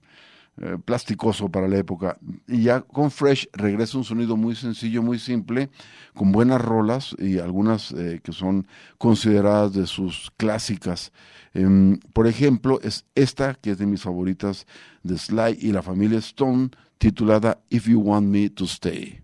eh, 0.62 0.78
plasticoso 0.86 1.50
para 1.50 1.68
la 1.68 1.80
época. 1.80 2.18
Y 2.48 2.62
ya 2.62 2.80
con 2.80 3.12
Fresh 3.12 3.50
regresa 3.52 3.98
un 3.98 4.06
sonido 4.06 4.38
muy 4.38 4.56
sencillo, 4.56 5.04
muy 5.04 5.20
simple, 5.20 5.70
con 6.14 6.32
buenas 6.32 6.62
rolas 6.62 7.14
y 7.20 7.40
algunas 7.40 7.92
eh, 7.92 8.22
que 8.24 8.32
son 8.32 8.66
consideradas 8.98 9.74
de 9.74 9.86
sus 9.86 10.32
clásicas. 10.38 11.12
Em, 11.54 12.00
por 12.14 12.28
ejemplo, 12.28 12.80
es 12.84 13.04
esta, 13.16 13.56
que 13.56 13.72
es 13.72 13.80
de 13.80 13.86
mis 13.86 14.02
favoritas, 14.02 14.66
de 15.04 15.18
Sly 15.18 15.58
y 15.60 15.74
la 15.74 15.82
familia 15.82 16.20
Stone, 16.20 16.70
titulada 16.98 17.60
If 17.70 17.90
You 17.90 18.00
Want 18.00 18.28
Me 18.28 18.50
to 18.50 18.64
Stay. 18.64 19.24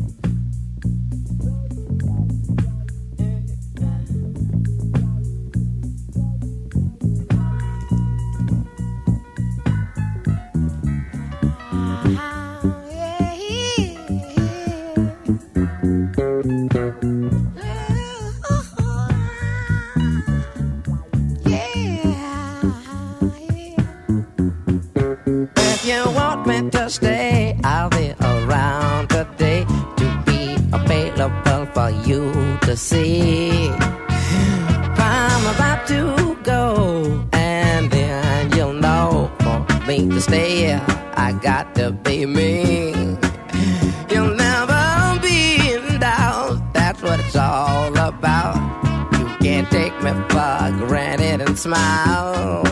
smile. 51.71 52.63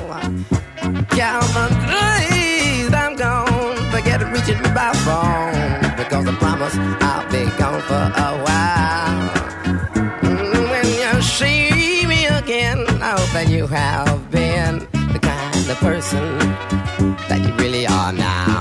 Calvin 1.17 1.71
Grace, 1.87 2.93
I'm 2.93 3.15
gone. 3.15 3.77
Forget 3.91 4.19
reaching 4.33 4.61
me 4.61 4.69
by 4.79 4.91
phone 5.05 5.95
because 6.01 6.25
I 6.27 6.33
promise 6.43 6.75
I'll 7.07 7.25
be 7.31 7.43
gone 7.57 7.81
for 7.89 8.03
a 8.27 8.31
while. 8.45 9.29
Mm, 10.21 10.69
When 10.71 10.87
you 11.01 11.21
see 11.21 12.05
me 12.07 12.25
again, 12.41 12.79
I 13.01 13.11
hope 13.17 13.31
that 13.37 13.47
you 13.49 13.67
have 13.67 14.29
been 14.31 14.79
the 15.13 15.19
kind 15.31 15.69
of 15.73 15.77
person 15.89 16.25
that 17.29 17.39
you 17.45 17.53
really 17.63 17.87
are 17.87 18.11
now. 18.11 18.58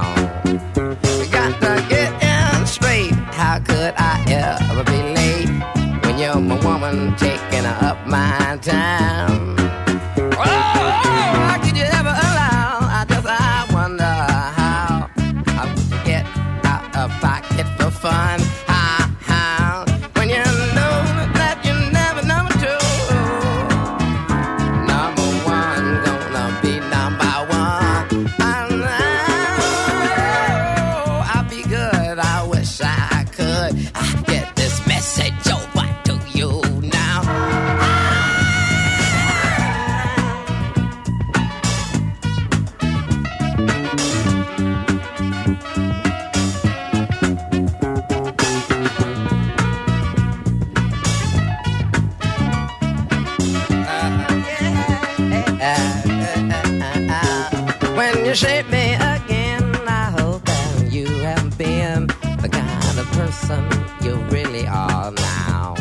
You 58.29 58.35
shape 58.35 58.69
me 58.69 58.93
again, 58.93 59.65
I 59.87 60.11
hope 60.21 60.45
that 60.45 60.93
you 60.93 61.07
have 61.07 61.57
been 61.57 62.09
the 62.43 62.49
kind 62.51 62.99
of 62.99 63.07
person 63.13 63.65
you 64.03 64.17
really 64.29 64.67
are 64.67 65.11
now. 65.13 65.75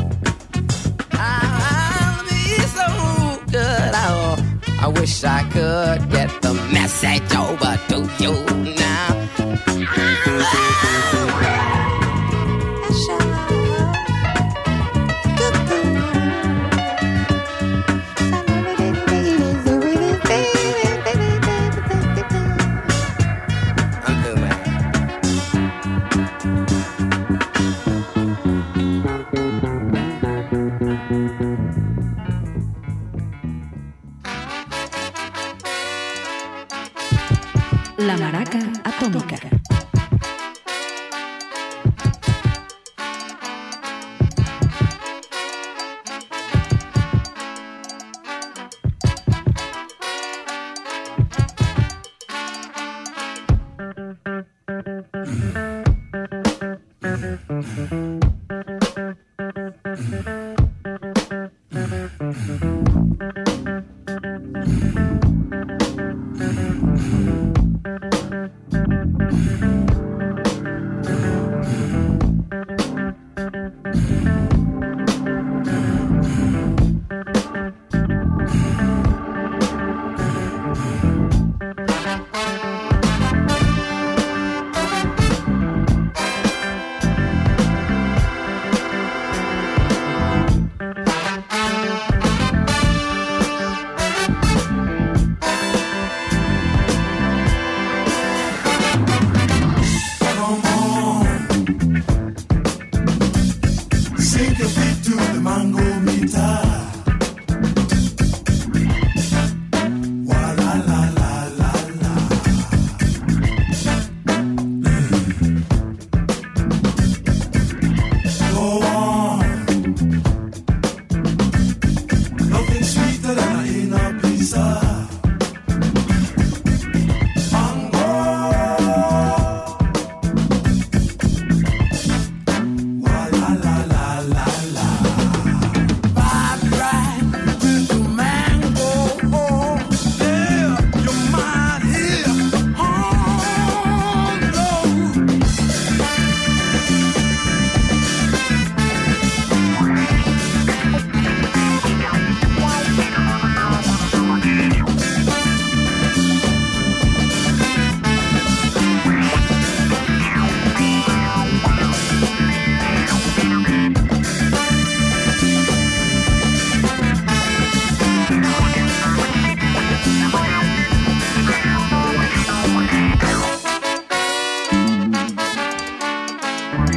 I'll 1.12 2.24
be 2.24 2.58
so 2.80 3.44
good. 3.52 3.92
Oh, 3.94 4.38
I 4.80 4.88
wish 4.88 5.26
I 5.26 5.44
could 5.52 6.10
get 6.10 6.42
the 6.42 6.54
message 6.72 7.36
over 7.36 7.78
to 7.90 7.98
you 8.24 8.47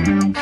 Mm-hmm. 0.00 0.39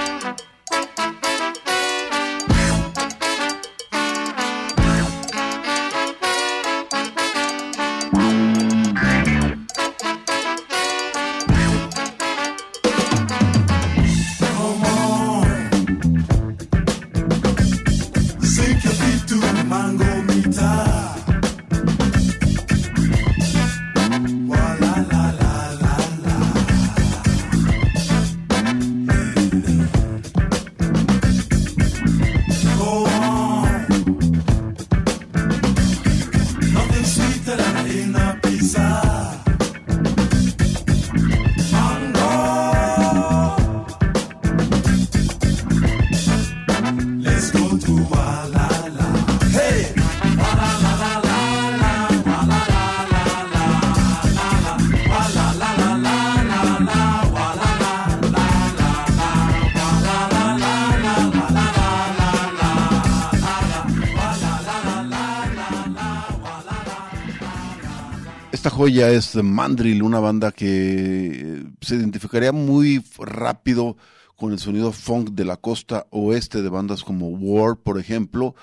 Joya 68.78 69.10
es 69.10 69.32
The 69.32 69.42
Mandrill, 69.42 70.04
una 70.04 70.20
banda 70.20 70.52
que 70.52 70.66
eh, 70.68 71.64
se 71.80 71.96
identificaría 71.96 72.52
muy 72.52 73.04
rápido 73.18 73.96
con 74.36 74.52
el 74.52 74.60
sonido 74.60 74.92
funk 74.92 75.30
de 75.30 75.44
la 75.44 75.56
costa 75.56 76.06
oeste 76.10 76.62
de 76.62 76.68
bandas 76.68 77.02
como 77.02 77.26
War, 77.26 77.76
por 77.76 77.98
ejemplo. 77.98 78.54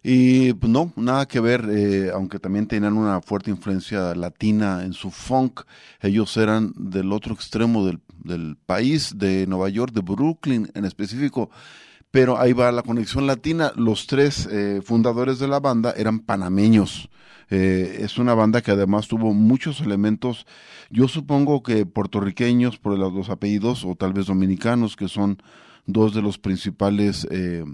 Y 0.00 0.52
pues, 0.52 0.70
no, 0.70 0.92
nada 0.94 1.26
que 1.26 1.40
ver, 1.40 1.68
eh, 1.68 2.12
aunque 2.14 2.38
también 2.38 2.68
tenían 2.68 2.96
una 2.96 3.20
fuerte 3.20 3.50
influencia 3.50 4.14
latina 4.14 4.84
en 4.84 4.92
su 4.92 5.10
funk. 5.10 5.62
Ellos 6.00 6.36
eran 6.36 6.72
del 6.76 7.10
otro 7.10 7.34
extremo 7.34 7.84
del, 7.84 7.98
del 8.22 8.56
país, 8.66 9.18
de 9.18 9.44
Nueva 9.48 9.70
York, 9.70 9.92
de 9.92 10.02
Brooklyn 10.02 10.70
en 10.74 10.84
específico. 10.84 11.50
Pero 12.14 12.38
ahí 12.38 12.52
va 12.52 12.70
la 12.70 12.84
conexión 12.84 13.26
latina. 13.26 13.72
Los 13.74 14.06
tres 14.06 14.46
eh, 14.46 14.80
fundadores 14.84 15.40
de 15.40 15.48
la 15.48 15.58
banda 15.58 15.92
eran 15.96 16.20
panameños. 16.20 17.10
Eh, 17.50 18.02
es 18.02 18.18
una 18.18 18.34
banda 18.34 18.62
que 18.62 18.70
además 18.70 19.08
tuvo 19.08 19.34
muchos 19.34 19.80
elementos, 19.80 20.46
yo 20.90 21.08
supongo 21.08 21.64
que 21.64 21.86
puertorriqueños 21.86 22.78
por 22.78 22.96
los 22.96 23.12
dos 23.12 23.30
apellidos 23.30 23.84
o 23.84 23.96
tal 23.96 24.12
vez 24.12 24.26
dominicanos, 24.26 24.94
que 24.94 25.08
son 25.08 25.42
dos 25.86 26.14
de 26.14 26.22
los 26.22 26.38
principales, 26.38 27.26
eh, 27.32 27.64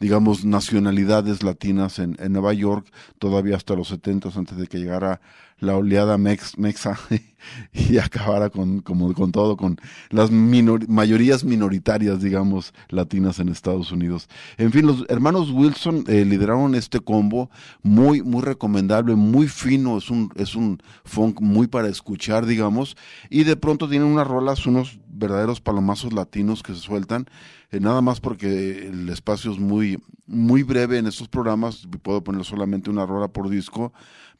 digamos, 0.00 0.44
nacionalidades 0.44 1.42
latinas 1.42 1.98
en, 1.98 2.16
en 2.18 2.32
Nueva 2.32 2.52
York, 2.52 2.86
todavía 3.18 3.56
hasta 3.56 3.74
los 3.74 3.88
70 3.88 4.30
antes 4.36 4.56
de 4.58 4.66
que 4.66 4.78
llegara 4.78 5.20
la 5.58 5.74
oleada 5.76 6.18
mex, 6.18 6.58
mexa 6.58 6.98
y 7.72 7.96
acabara 7.96 8.50
con, 8.50 8.80
como 8.80 9.14
con 9.14 9.32
todo, 9.32 9.56
con 9.56 9.78
las 10.10 10.30
minor- 10.30 10.86
mayorías 10.88 11.44
minoritarias, 11.44 12.20
digamos, 12.20 12.74
latinas 12.90 13.38
en 13.38 13.48
Estados 13.48 13.90
Unidos. 13.90 14.28
En 14.58 14.70
fin, 14.70 14.86
los 14.86 15.04
hermanos 15.08 15.50
Wilson 15.50 16.04
eh, 16.08 16.26
lideraron 16.26 16.74
este 16.74 17.00
combo 17.00 17.50
muy, 17.82 18.22
muy 18.22 18.42
recomendable, 18.42 19.14
muy 19.14 19.48
fino, 19.48 19.96
es 19.96 20.10
un, 20.10 20.30
es 20.36 20.54
un 20.54 20.78
funk 21.04 21.40
muy 21.40 21.68
para 21.68 21.88
escuchar, 21.88 22.44
digamos, 22.44 22.96
y 23.30 23.44
de 23.44 23.56
pronto 23.56 23.88
tienen 23.88 24.08
unas 24.08 24.26
rolas, 24.26 24.66
unos 24.66 24.98
verdaderos 25.08 25.62
palomazos 25.62 26.12
latinos 26.12 26.62
que 26.62 26.74
se 26.74 26.80
sueltan, 26.80 27.26
eh, 27.70 27.80
nada 27.80 28.00
más 28.02 28.20
porque 28.20 28.88
el 28.88 29.08
espacio 29.08 29.50
es 29.50 29.58
muy, 29.58 29.85
muy 30.26 30.62
breve 30.62 30.98
en 30.98 31.06
estos 31.06 31.28
programas, 31.28 31.86
puedo 32.02 32.22
poner 32.22 32.44
solamente 32.44 32.90
una 32.90 33.06
rola 33.06 33.28
por 33.28 33.48
disco, 33.48 33.92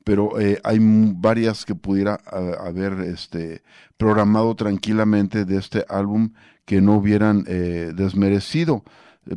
pero 0.05 0.39
eh, 0.41 0.61
hay 0.63 0.79
varias 0.81 1.65
que 1.65 1.75
pudiera 1.75 2.21
haber 2.61 2.93
este 3.01 3.63
programado 3.97 4.55
tranquilamente 4.55 5.45
de 5.45 5.59
este 5.59 5.85
álbum 5.89 6.31
que 6.65 6.81
no 6.81 6.97
hubieran 6.97 7.45
eh, 7.47 7.93
desmerecido. 7.95 8.85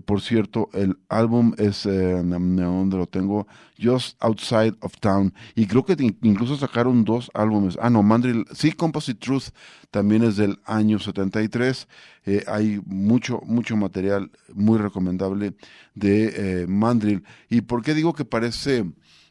Por 0.06 0.21
cierto, 0.21 0.69
el 0.73 0.97
álbum 1.10 1.54
es, 1.58 1.86
eh, 1.88 2.21
¿dónde 2.23 2.97
lo 2.97 3.08
tengo? 3.08 3.47
Just 3.82 4.17
Outside 4.23 4.75
of 4.82 4.93
Town. 4.99 5.34
Y 5.56 5.65
creo 5.65 5.84
que 5.84 5.93
in- 5.93 6.17
incluso 6.21 6.58
sacaron 6.58 7.04
dos 7.06 7.32
álbumes. 7.34 7.78
Ah, 7.82 7.89
no, 7.89 8.04
Mandrill, 8.04 8.45
sí, 8.54 8.71
Composite 8.73 9.19
Truth 9.19 9.45
también 9.89 10.23
es 10.23 10.36
del 10.38 10.60
año 10.65 10.99
73. 10.99 11.88
Eh, 12.25 12.43
hay 12.47 12.80
mucho, 12.86 13.41
mucho 13.45 13.75
material 13.78 14.30
muy 14.54 14.78
recomendable 14.78 15.56
de 15.95 16.62
eh, 16.63 16.67
Mandrill. 16.67 17.23
¿Y 17.49 17.62
por 17.62 17.82
qué 17.82 17.95
digo 17.95 18.13
que 18.13 18.25
parece 18.25 18.86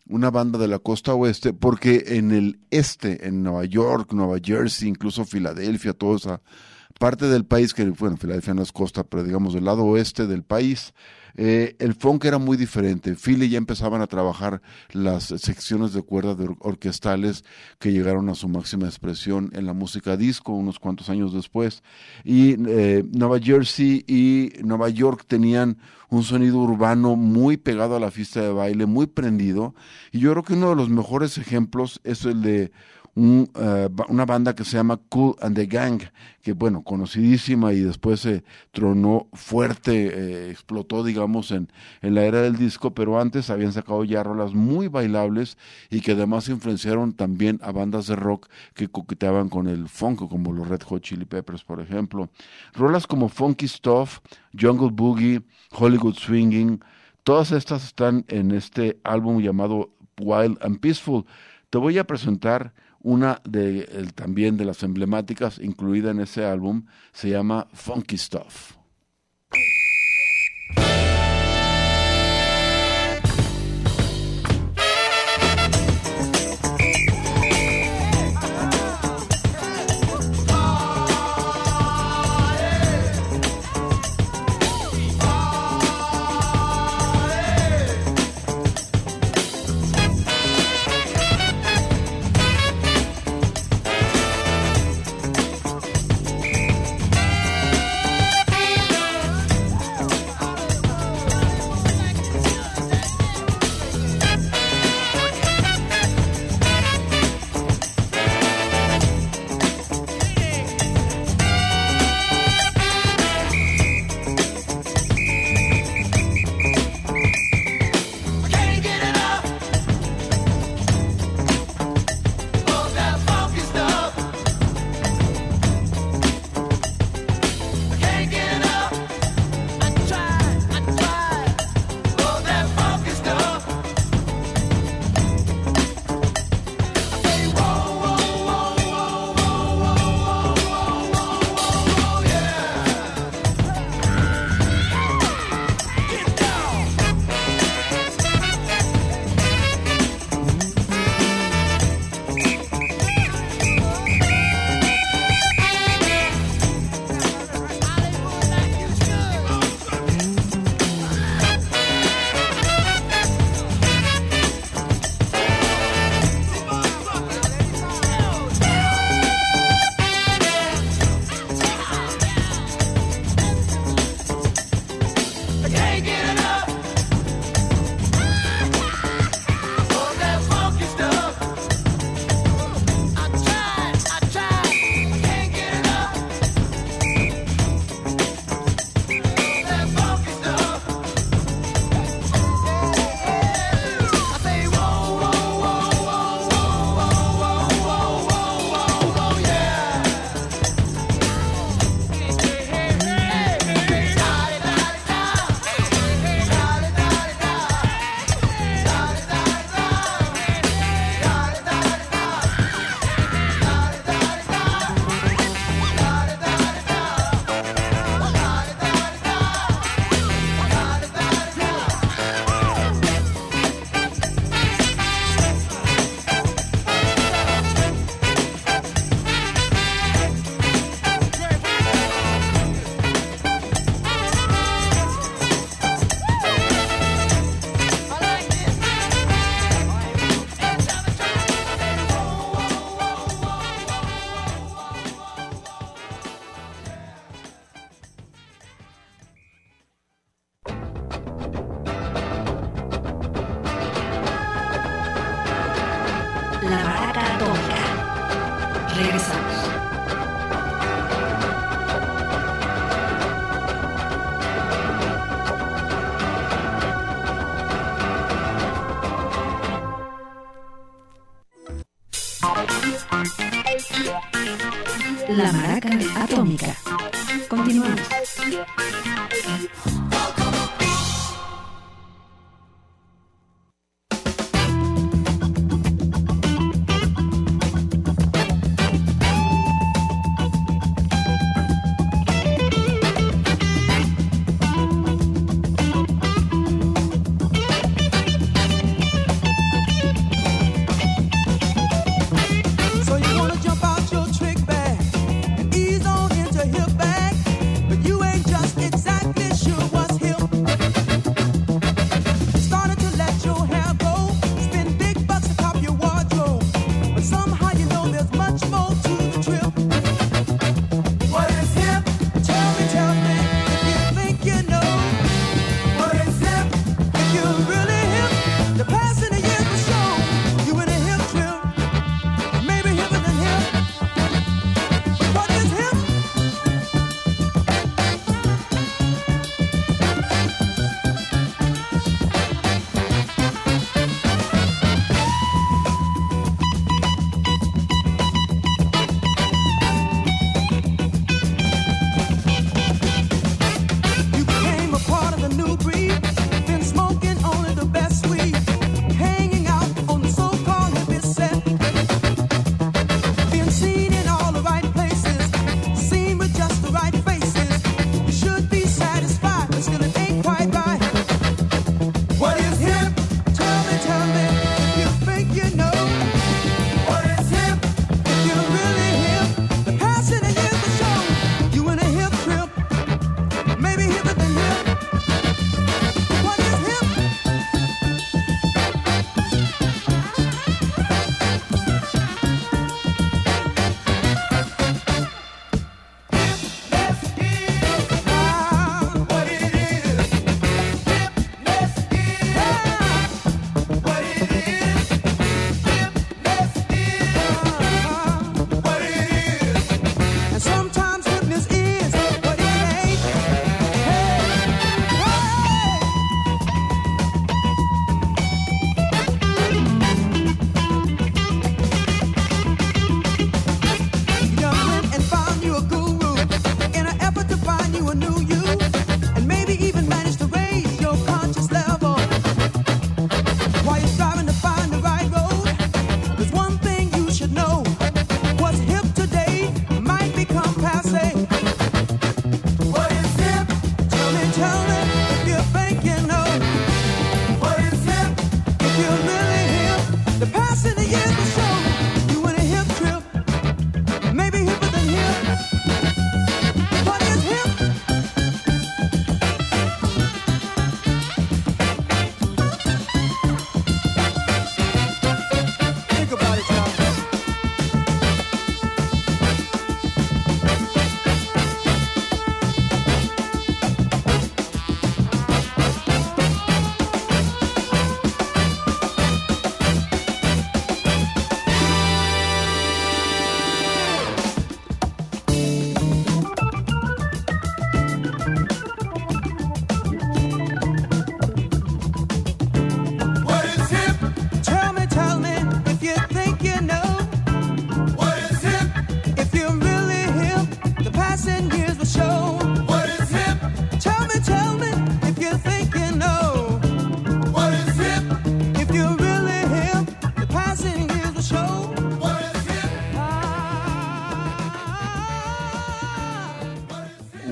una 0.09 0.31
banda 0.31 0.59
de 0.59 0.67
la 0.67 0.81
costa 0.81 1.15
oeste? 1.15 1.53
Porque 1.53 2.03
en 2.09 2.33
el 2.33 2.59
este, 2.71 3.29
en 3.29 3.45
Nueva 3.45 3.65
York, 3.65 4.13
Nueva 4.13 4.39
Jersey, 4.43 4.89
incluso 4.89 5.25
Filadelfia, 5.25 5.93
toda 5.93 6.17
esa 6.17 6.41
parte 6.99 7.27
del 7.29 7.45
país, 7.47 7.73
que 7.75 7.85
bueno, 7.91 8.17
Filadelfia 8.17 8.55
no 8.55 8.63
es 8.63 8.73
costa, 8.73 9.05
pero 9.05 9.23
digamos 9.23 9.55
del 9.55 9.65
lado 9.65 9.85
oeste 9.85 10.27
del 10.27 10.43
país, 10.43 10.93
eh, 11.37 11.77
el 11.79 11.95
funk 11.95 12.25
era 12.25 12.39
muy 12.39 12.57
diferente. 12.57 13.15
Philly 13.15 13.49
ya 13.49 13.59
empezaban 13.59 14.03
a 14.03 14.09
trabajar 14.09 14.61
las 14.93 15.25
secciones 15.27 15.93
de 15.93 16.03
cuerda 16.03 16.35
de 16.35 16.47
or- 16.47 16.57
orquestales 16.59 17.45
que 17.79 17.93
llegaron 17.93 18.29
a 18.29 18.35
su 18.35 18.49
máxima 18.49 18.87
expresión 18.87 19.51
en 19.55 19.65
la 19.65 19.73
música 19.73 20.17
disco 20.17 20.53
unos 20.53 20.81
cuantos 20.81 21.09
años 21.11 21.33
después. 21.33 21.85
Y 22.25 22.57
eh, 22.69 23.05
Nueva 23.13 23.39
Jersey 23.39 24.05
y 24.09 24.51
Nueva 24.65 24.89
York 24.89 25.25
tenían 25.29 25.79
un 26.11 26.25
sonido 26.25 26.59
urbano 26.59 27.15
muy 27.15 27.57
pegado 27.57 27.95
a 27.95 28.01
la 28.01 28.11
fiesta 28.11 28.41
de 28.43 28.51
baile, 28.51 28.87
muy 28.87 29.07
prendido. 29.07 29.77
Y 30.11 30.19
yo 30.19 30.33
creo 30.33 30.43
que 30.43 30.55
uno 30.55 30.71
de 30.71 30.77
los 30.77 30.89
mejores 30.89 31.39
ejemplos 31.39 32.01
es 32.03 32.25
el 32.25 32.43
de 32.43 32.73
un, 33.19 33.51
ba- 33.53 34.07
una 34.09 34.25
banda 34.25 34.55
que 34.55 34.65
se 34.65 34.77
llama 34.77 34.99
Cool 35.09 35.35
and 35.41 35.57
the 35.57 35.67
Gang, 35.67 36.01
que 36.43 36.53
bueno, 36.53 36.83
conocidísima 36.83 37.73
y 37.73 37.81
después 37.81 38.21
se 38.21 38.45
tronó 38.71 39.29
fuerte, 39.33 40.07
eh, 40.15 40.51
explotó, 40.51 41.03
digamos, 41.03 41.51
en, 41.51 41.69
en 42.01 42.15
la 42.15 42.25
era 42.25 42.43
del 42.43 42.57
disco, 42.57 42.95
pero 42.95 43.21
antes 43.21 43.51
habían 43.51 43.73
sacado 43.73 44.05
ya 44.05 44.23
rolas 44.23 44.55
muy 44.55 44.89
bailables 44.89 45.59
y 45.91 46.01
que 46.01 46.13
además 46.13 46.49
influenciaron 46.49 47.13
también 47.13 47.59
a 47.63 47.73
bandas 47.73 48.07
de 48.07 48.17
rock 48.17 48.49
que 48.75 48.89
coqueteaban 48.89 49.49
con 49.49 49.67
el 49.67 49.89
funk, 49.89 50.29
como 50.29 50.53
los 50.53 50.69
Red 50.69 50.83
Hot 50.83 51.03
Chili 51.03 51.25
Peppers, 51.25 51.65
por 51.65 51.81
ejemplo. 51.81 52.31
Rolas 52.75 53.07
como 53.07 53.29
Funky 53.29 53.67
Stuff, 53.69 54.21
Jungle 54.59 54.91
Boogie, 54.93 55.43
Hollywood 55.73 56.15
Swinging, 56.15 56.81
todas 57.25 57.53
estas 57.53 57.85
están 57.85 58.25
en 58.29 58.53
este 58.53 59.01
álbum 59.05 59.41
llamado 59.41 59.91
Wild 60.21 60.59
and 60.63 60.81
Peaceful. 60.81 61.25
Te 61.71 61.79
voy 61.79 61.99
a 61.99 62.05
presentar 62.05 62.73
una 63.01 63.41
de 63.45 63.81
el- 63.93 64.15
también 64.15 64.57
de 64.57 64.65
las 64.65 64.83
emblemáticas 64.83 65.59
incluida 65.61 66.11
en 66.11 66.21
ese 66.21 66.45
álbum, 66.45 66.85
se 67.13 67.31
llama 67.31 67.69
Funky 67.73 68.17
Stuff. 68.19 68.78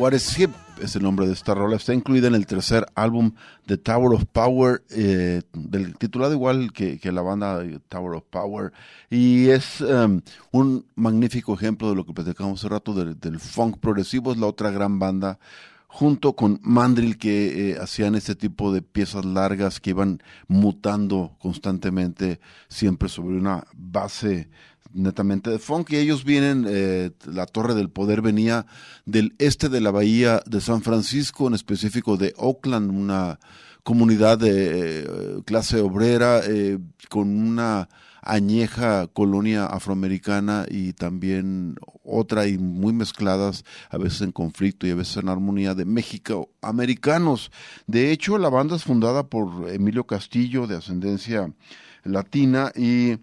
What 0.06 0.12
is 0.12 0.38
Hip 0.38 0.52
es 0.80 0.94
el 0.94 1.02
nombre 1.02 1.26
de 1.26 1.32
esta 1.32 1.52
rola. 1.52 1.74
Está 1.74 1.92
incluida 1.92 2.28
en 2.28 2.36
el 2.36 2.46
tercer 2.46 2.86
álbum 2.94 3.32
de 3.66 3.76
Tower 3.76 4.14
of 4.14 4.24
Power, 4.26 4.84
eh, 4.90 5.42
del, 5.52 5.98
titulado 5.98 6.32
igual 6.32 6.72
que, 6.72 7.00
la 7.10 7.22
banda 7.22 7.60
Tower 7.88 8.14
of 8.14 8.22
Power. 8.30 8.72
Y 9.10 9.48
es 9.48 9.80
um, 9.80 10.20
un 10.52 10.86
magnífico 10.94 11.54
ejemplo 11.54 11.90
de 11.90 11.96
lo 11.96 12.06
que 12.06 12.12
platicamos 12.12 12.60
hace 12.60 12.68
rato 12.68 12.94
del, 12.94 13.18
del 13.18 13.40
funk 13.40 13.78
progresivo. 13.78 14.30
Es 14.30 14.38
la 14.38 14.46
otra 14.46 14.70
gran 14.70 15.00
banda 15.00 15.40
junto 15.88 16.36
con 16.36 16.60
Mandrill 16.62 17.18
que 17.18 17.70
eh, 17.70 17.78
hacían 17.80 18.14
este 18.14 18.36
tipo 18.36 18.72
de 18.72 18.82
piezas 18.82 19.24
largas 19.24 19.80
que 19.80 19.90
iban 19.90 20.22
mutando 20.46 21.34
constantemente 21.40 22.38
siempre 22.68 23.08
sobre 23.08 23.38
una 23.38 23.66
base 23.74 24.50
netamente 24.96 25.50
de 25.50 25.58
funk 25.58 25.90
y 25.92 25.96
ellos 25.96 26.24
vienen, 26.24 26.66
eh, 26.68 27.10
la 27.26 27.46
Torre 27.46 27.74
del 27.74 27.90
Poder 27.90 28.22
venía 28.22 28.66
del 29.04 29.34
este 29.38 29.68
de 29.68 29.80
la 29.80 29.90
bahía 29.90 30.42
de 30.46 30.60
San 30.60 30.82
Francisco, 30.82 31.46
en 31.46 31.54
específico 31.54 32.16
de 32.16 32.34
Oakland, 32.36 32.90
una 32.90 33.38
comunidad 33.82 34.38
de 34.38 34.50
eh, 35.02 35.06
clase 35.44 35.80
obrera 35.80 36.40
eh, 36.44 36.78
con 37.08 37.28
una 37.28 37.88
añeja 38.20 39.06
colonia 39.06 39.66
afroamericana 39.66 40.66
y 40.68 40.92
también 40.92 41.76
otra 42.02 42.48
y 42.48 42.58
muy 42.58 42.92
mezcladas, 42.92 43.64
a 43.88 43.98
veces 43.98 44.22
en 44.22 44.32
conflicto 44.32 44.86
y 44.86 44.90
a 44.90 44.96
veces 44.96 45.18
en 45.18 45.28
armonía 45.28 45.74
de 45.74 45.84
México 45.84 46.50
americanos. 46.60 47.52
De 47.86 48.10
hecho, 48.10 48.38
la 48.38 48.48
banda 48.48 48.74
es 48.74 48.82
fundada 48.82 49.28
por 49.28 49.70
Emilio 49.70 50.04
Castillo, 50.04 50.66
de 50.66 50.76
ascendencia 50.76 51.52
latina, 52.02 52.72
y 52.74 53.18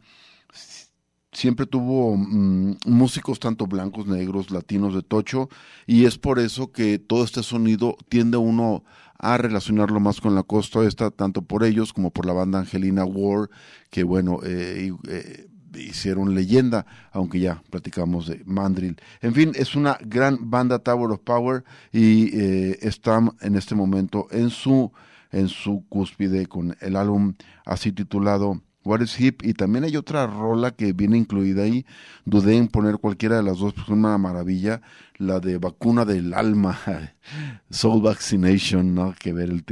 siempre 1.33 1.65
tuvo 1.65 2.15
mm, 2.15 2.77
músicos 2.85 3.39
tanto 3.39 3.67
blancos, 3.67 4.07
negros, 4.07 4.51
latinos 4.51 4.93
de 4.95 5.01
tocho 5.01 5.49
y 5.85 6.05
es 6.05 6.17
por 6.17 6.39
eso 6.39 6.71
que 6.71 6.99
todo 6.99 7.23
este 7.23 7.43
sonido 7.43 7.97
tiende 8.09 8.37
uno 8.37 8.83
a 9.17 9.37
relacionarlo 9.37 9.99
más 9.99 10.19
con 10.19 10.35
la 10.35 10.43
costa 10.43 10.83
esta, 10.83 11.09
tanto 11.09 11.43
por 11.43 11.63
ellos 11.63 11.93
como 11.93 12.11
por 12.11 12.25
la 12.25 12.33
banda 12.33 12.59
Angelina 12.59 13.05
War, 13.05 13.49
que 13.89 14.03
bueno, 14.03 14.39
eh, 14.43 14.91
eh, 15.07 15.47
hicieron 15.75 16.35
leyenda, 16.35 16.85
aunque 17.11 17.39
ya 17.39 17.63
platicamos 17.69 18.27
de 18.27 18.41
Mandrill. 18.45 18.97
En 19.21 19.33
fin, 19.33 19.53
es 19.55 19.75
una 19.75 19.97
gran 20.05 20.49
banda 20.49 20.79
Tower 20.79 21.11
of 21.11 21.21
Power 21.21 21.63
y 21.91 22.37
eh, 22.37 22.79
están 22.81 23.31
en 23.41 23.55
este 23.55 23.75
momento 23.75 24.27
en 24.31 24.49
su, 24.49 24.91
en 25.31 25.47
su 25.47 25.85
cúspide 25.87 26.45
con 26.47 26.75
el 26.81 26.95
álbum 26.95 27.33
así 27.65 27.91
titulado 27.91 28.61
What 28.85 29.01
is 29.01 29.19
Hip 29.19 29.43
y 29.43 29.53
también 29.53 29.85
hay 29.85 29.95
otra 29.95 30.27
rola 30.27 30.71
que 30.71 30.91
viene 30.91 31.17
incluida 31.17 31.63
ahí. 31.63 31.85
Dudé 32.25 32.57
en 32.57 32.67
poner 32.67 32.97
cualquiera 32.97 33.37
de 33.37 33.43
las 33.43 33.59
dos, 33.59 33.73
pues 33.73 33.87
una 33.87 34.17
maravilla. 34.17 34.81
La 35.17 35.39
de 35.39 35.57
Vacuna 35.57 36.05
del 36.05 36.33
Alma, 36.33 36.77
Soul 37.69 38.01
Vaccination, 38.01 38.95
no 38.95 39.13
que 39.17 39.31
ver 39.31 39.49
el, 39.49 39.63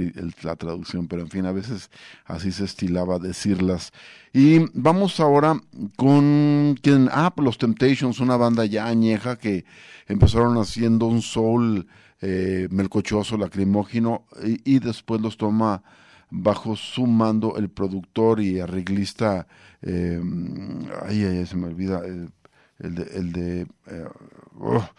la 0.43 0.55
traducción, 0.55 1.07
pero 1.07 1.23
en 1.23 1.29
fin, 1.29 1.45
a 1.45 1.51
veces 1.51 1.89
así 2.25 2.51
se 2.51 2.63
estilaba 2.63 3.19
decirlas. 3.19 3.91
Y 4.33 4.59
vamos 4.73 5.19
ahora 5.19 5.59
con 5.97 6.77
quien, 6.81 7.09
ah, 7.11 7.33
pues 7.35 7.43
los 7.43 7.57
Temptations, 7.57 8.19
una 8.19 8.37
banda 8.37 8.65
ya 8.65 8.87
añeja 8.87 9.35
que 9.37 9.65
empezaron 10.07 10.57
haciendo 10.57 11.07
un 11.07 11.21
soul 11.21 11.87
eh, 12.21 12.67
melcochoso, 12.69 13.35
lacrimógeno, 13.35 14.25
y 14.43 14.79
después 14.79 15.19
los 15.21 15.37
toma 15.37 15.83
bajo 16.31 16.75
su 16.75 17.05
mando 17.05 17.57
el 17.57 17.69
productor 17.69 18.39
y 18.39 18.59
arreglista, 18.59 19.47
eh, 19.81 20.19
ay, 21.05 21.23
ay, 21.25 21.45
se 21.45 21.57
me 21.57 21.67
olvida, 21.67 22.01
el, 22.05 22.95
de, 22.95 23.03
el 23.13 23.31
de 23.33 23.61
eh, 23.61 24.07
oh, 24.57 24.89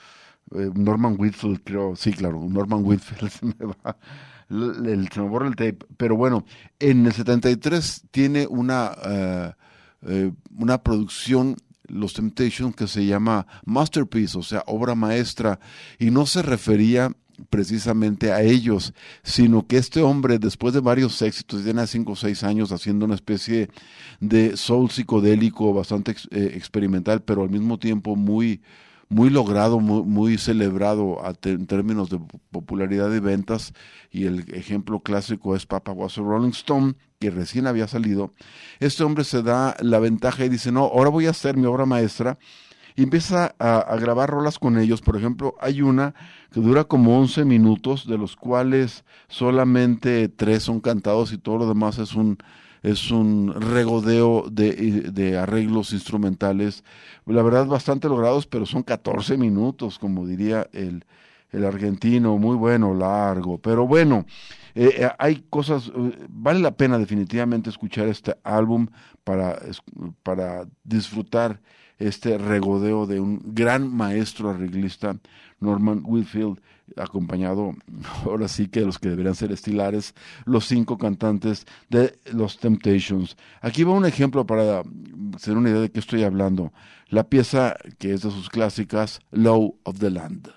eh, 0.55 0.71
Norman 0.75 1.17
Whitfield, 1.19 1.63
creo, 1.65 1.97
sí, 1.97 2.13
claro, 2.13 2.39
Norman 2.49 2.85
Whitfield, 2.85 3.31
se 3.31 3.47
me 3.47 3.55
va, 3.65 3.97
el, 4.51 5.09
se 5.09 5.21
me 5.21 5.29
borra 5.29 5.49
el 5.49 5.57
tape, 5.57 5.79
pero 5.97 6.17
bueno, 6.17 6.45
en 6.79 7.07
el 7.07 7.13
73 7.13 8.05
tiene 8.11 8.47
una, 8.47 8.93
eh, 10.07 10.33
una 10.59 10.83
producción 10.83 11.57
los 11.89 12.15
Temptations 12.15 12.75
que 12.75 12.87
se 12.87 13.05
llama 13.05 13.47
Masterpiece, 13.65 14.39
o 14.39 14.43
sea, 14.43 14.63
obra 14.67 14.95
maestra, 14.95 15.61
y 15.99 16.11
no 16.11 16.27
se 16.27 16.43
refería 16.43 17.13
precisamente 17.51 18.33
a 18.33 18.43
ellos, 18.43 18.95
sino 19.23 19.67
que 19.67 19.77
este 19.79 20.03
hombre, 20.03 20.39
después 20.39 20.75
de 20.75 20.81
varios 20.81 21.21
éxitos, 21.23 21.65
tiene 21.65 21.87
cinco 21.87 22.13
o 22.13 22.17
seis 22.17 22.43
años 22.43 22.73
haciendo 22.73 23.05
una 23.05 23.15
especie 23.15 23.69
de 24.21 24.57
soul 24.57 24.91
psicodélico 24.91 25.73
bastante 25.73 26.15
eh, 26.31 26.53
experimental, 26.55 27.23
pero 27.23 27.43
al 27.43 27.51
mismo 27.51 27.79
tiempo 27.79 28.17
muy, 28.17 28.63
muy 29.09 29.31
logrado, 29.31 29.79
muy, 29.81 30.39
celebrado 30.39 31.19
en 31.45 31.67
términos 31.67 32.09
de 32.09 32.19
popularidad 32.51 33.13
y 33.13 33.21
ventas, 33.21 33.75
y 34.11 34.25
el 34.25 34.53
ejemplo 34.55 35.01
clásico 35.01 35.55
es 35.55 35.67
Papa 35.67 35.93
Was 35.93 36.17
Rolling 36.17 36.51
Stone, 36.51 36.95
que 37.19 37.31
recién 37.31 37.67
había 37.67 37.87
salido. 37.89 38.33
Este 38.81 39.05
hombre 39.05 39.25
se 39.25 39.43
da 39.43 39.77
la 39.81 39.99
ventaja 39.99 40.45
y 40.45 40.49
dice, 40.49 40.73
no, 40.73 40.81
ahora 40.85 41.11
voy 41.11 41.27
a 41.27 41.31
hacer 41.31 41.57
mi 41.57 41.67
obra 41.67 41.85
maestra, 41.87 42.39
y 42.97 43.03
empieza 43.05 43.55
a, 43.59 43.97
grabar 43.97 44.31
rolas 44.31 44.59
con 44.59 44.79
ellos. 44.79 45.01
Por 45.01 45.17
ejemplo, 45.17 45.55
hay 45.61 45.83
una 45.83 46.15
que 46.53 46.61
dura 46.61 46.85
como 46.85 47.19
11 47.19 47.45
minutos, 47.45 48.07
de 48.07 48.19
los 48.19 48.37
cuales 48.37 49.05
solamente 49.29 50.29
tres 50.29 50.65
son 50.65 50.81
cantados 50.81 51.33
y 51.33 51.39
todo 51.39 51.59
lo 51.59 51.69
demás 51.69 51.99
es 51.99 52.15
un 52.15 52.39
es 52.83 53.13
un 53.13 53.55
regodeo 53.55 54.47
de, 54.51 54.73
de, 55.13 55.39
arreglos 55.39 55.93
instrumentales, 55.93 56.83
la 57.27 57.41
verdad 57.43 57.67
bastante 57.67 58.09
logrados, 58.09 58.49
pero 58.49 58.67
son 58.67 58.83
14 58.83 59.37
minutos, 59.39 60.01
como 60.01 60.27
diría 60.27 60.69
el, 60.73 61.05
el 61.53 61.65
argentino, 61.65 62.39
muy 62.39 62.57
bueno, 62.57 62.95
largo, 62.95 63.59
pero 63.59 63.87
bueno, 63.87 64.27
eh, 64.75 64.95
eh, 64.99 65.11
hay 65.19 65.45
cosas, 65.51 65.93
eh, 65.95 66.27
vale 66.29 66.61
la 66.61 66.73
pena 66.73 66.99
definitivamente 66.99 67.71
escuchar 67.71 68.09
este 68.09 68.37
álbum 68.43 68.89
para, 69.23 69.61
para 70.23 70.67
disfrutar 70.83 71.61
este 72.07 72.39
regodeo 72.39 73.07
de 73.07 73.21
un 73.21 73.41
gran 73.45 73.95
maestro 73.95 74.51
arreglista, 74.51 75.17
Norman 75.61 76.03
Whitfield, 76.05 76.59
acompañado, 76.97 77.75
ahora 78.25 78.49
sí 78.49 78.69
que 78.69 78.81
los 78.83 78.99
que 78.99 79.09
deberían 79.09 79.35
ser 79.35 79.53
estilares, 79.53 80.15
los 80.45 80.67
cinco 80.67 80.99
cantantes 80.99 81.67
de 81.89 82.19
los 82.33 82.59
Temptations. 82.59 83.37
Aquí 83.61 83.85
va 83.85 83.93
un 83.93 84.07
ejemplo 84.07 84.47
para 84.47 84.83
tener 85.43 85.59
una 85.59 85.71
idea 85.71 85.81
de 85.81 85.91
qué 85.91 86.01
estoy 86.01 86.23
hablando. 86.25 86.73
La 87.09 87.25
pieza 87.25 87.77
que 87.99 88.13
es 88.13 88.23
de 88.23 88.31
sus 88.31 88.49
clásicas, 88.49 89.21
Low 89.31 89.79
of 89.85 89.99
the 89.99 90.11
Land. 90.11 90.51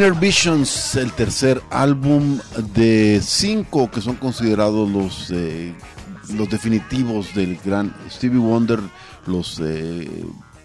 Inner 0.00 0.14
Visions, 0.14 0.96
el 0.96 1.12
tercer 1.12 1.60
álbum 1.68 2.38
de 2.74 3.20
cinco 3.22 3.90
que 3.90 4.00
son 4.00 4.16
considerados 4.16 4.88
los, 4.88 5.30
eh, 5.30 5.74
los 6.34 6.48
definitivos 6.48 7.34
del 7.34 7.58
gran 7.62 7.94
Stevie 8.10 8.38
Wonder, 8.38 8.80
los, 9.26 9.60
eh, 9.62 10.24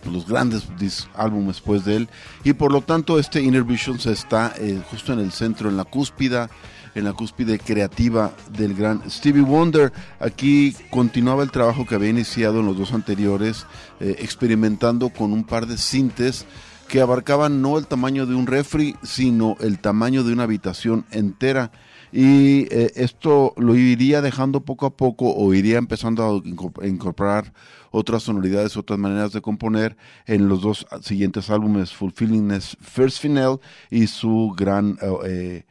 los 0.10 0.26
grandes 0.26 0.70
álbumes 1.14 1.58
después 1.58 1.84
de 1.84 1.98
él. 1.98 2.10
Y 2.46 2.54
por 2.54 2.72
lo 2.72 2.80
tanto 2.80 3.20
este 3.20 3.42
Inner 3.42 3.66
Visions 3.66 4.06
está 4.06 4.54
eh, 4.58 4.82
justo 4.90 5.12
en 5.12 5.20
el 5.20 5.34
centro, 5.34 5.68
en 5.68 5.76
la 5.76 5.84
cúspida, 5.84 6.50
en 6.96 7.04
la 7.04 7.12
cúspide 7.12 7.60
creativa 7.60 8.32
del 8.58 8.74
gran 8.74 9.02
Stevie 9.12 9.42
Wonder. 9.42 9.92
Aquí 10.22 10.74
continuaba 10.90 11.44
el 11.44 11.52
trabajo 11.52 11.86
que 11.86 11.96
había 11.96 12.10
iniciado 12.10 12.62
en 12.62 12.68
los 12.68 12.78
dos 12.78 12.94
anteriores, 12.94 13.66
eh, 14.00 14.16
experimentando 14.20 15.10
con 15.10 15.34
un 15.34 15.44
par 15.44 15.68
de 15.68 15.78
sintes 15.78 16.46
que 16.88 17.02
abarcaban 17.02 17.62
no 17.62 17.78
el 17.78 17.88
tamaño 17.88 18.26
de 18.26 18.36
un 18.36 18.48
refri, 18.48 18.96
sino 19.04 19.58
el 19.60 19.80
tamaño 19.80 20.24
de 20.24 20.34
una 20.34 20.44
habitación 20.44 21.06
entera. 21.12 21.72
Y 22.12 22.74
eh, 22.74 22.92
esto 22.96 23.54
lo 23.58 23.76
iría 23.76 24.22
dejando 24.22 24.62
poco 24.62 24.86
a 24.86 24.96
poco 24.96 25.34
o 25.36 25.54
iría 25.54 25.78
empezando 25.78 26.24
a 26.24 26.30
inco- 26.44 26.82
a 26.82 26.88
incorporar 26.88 27.52
otras 27.92 28.24
sonoridades, 28.24 28.78
otras 28.78 29.00
maneras 29.00 29.34
de 29.34 29.42
componer 29.42 29.98
en 30.26 30.48
los 30.48 30.62
dos 30.62 30.86
siguientes 31.02 31.50
álbumes, 31.50 31.92
Fulfillingness 31.94 32.78
First 32.80 33.22
Final 33.22 33.60
y 33.90 34.08
su 34.08 34.54
gran 34.56 34.98
eh, 35.26 35.66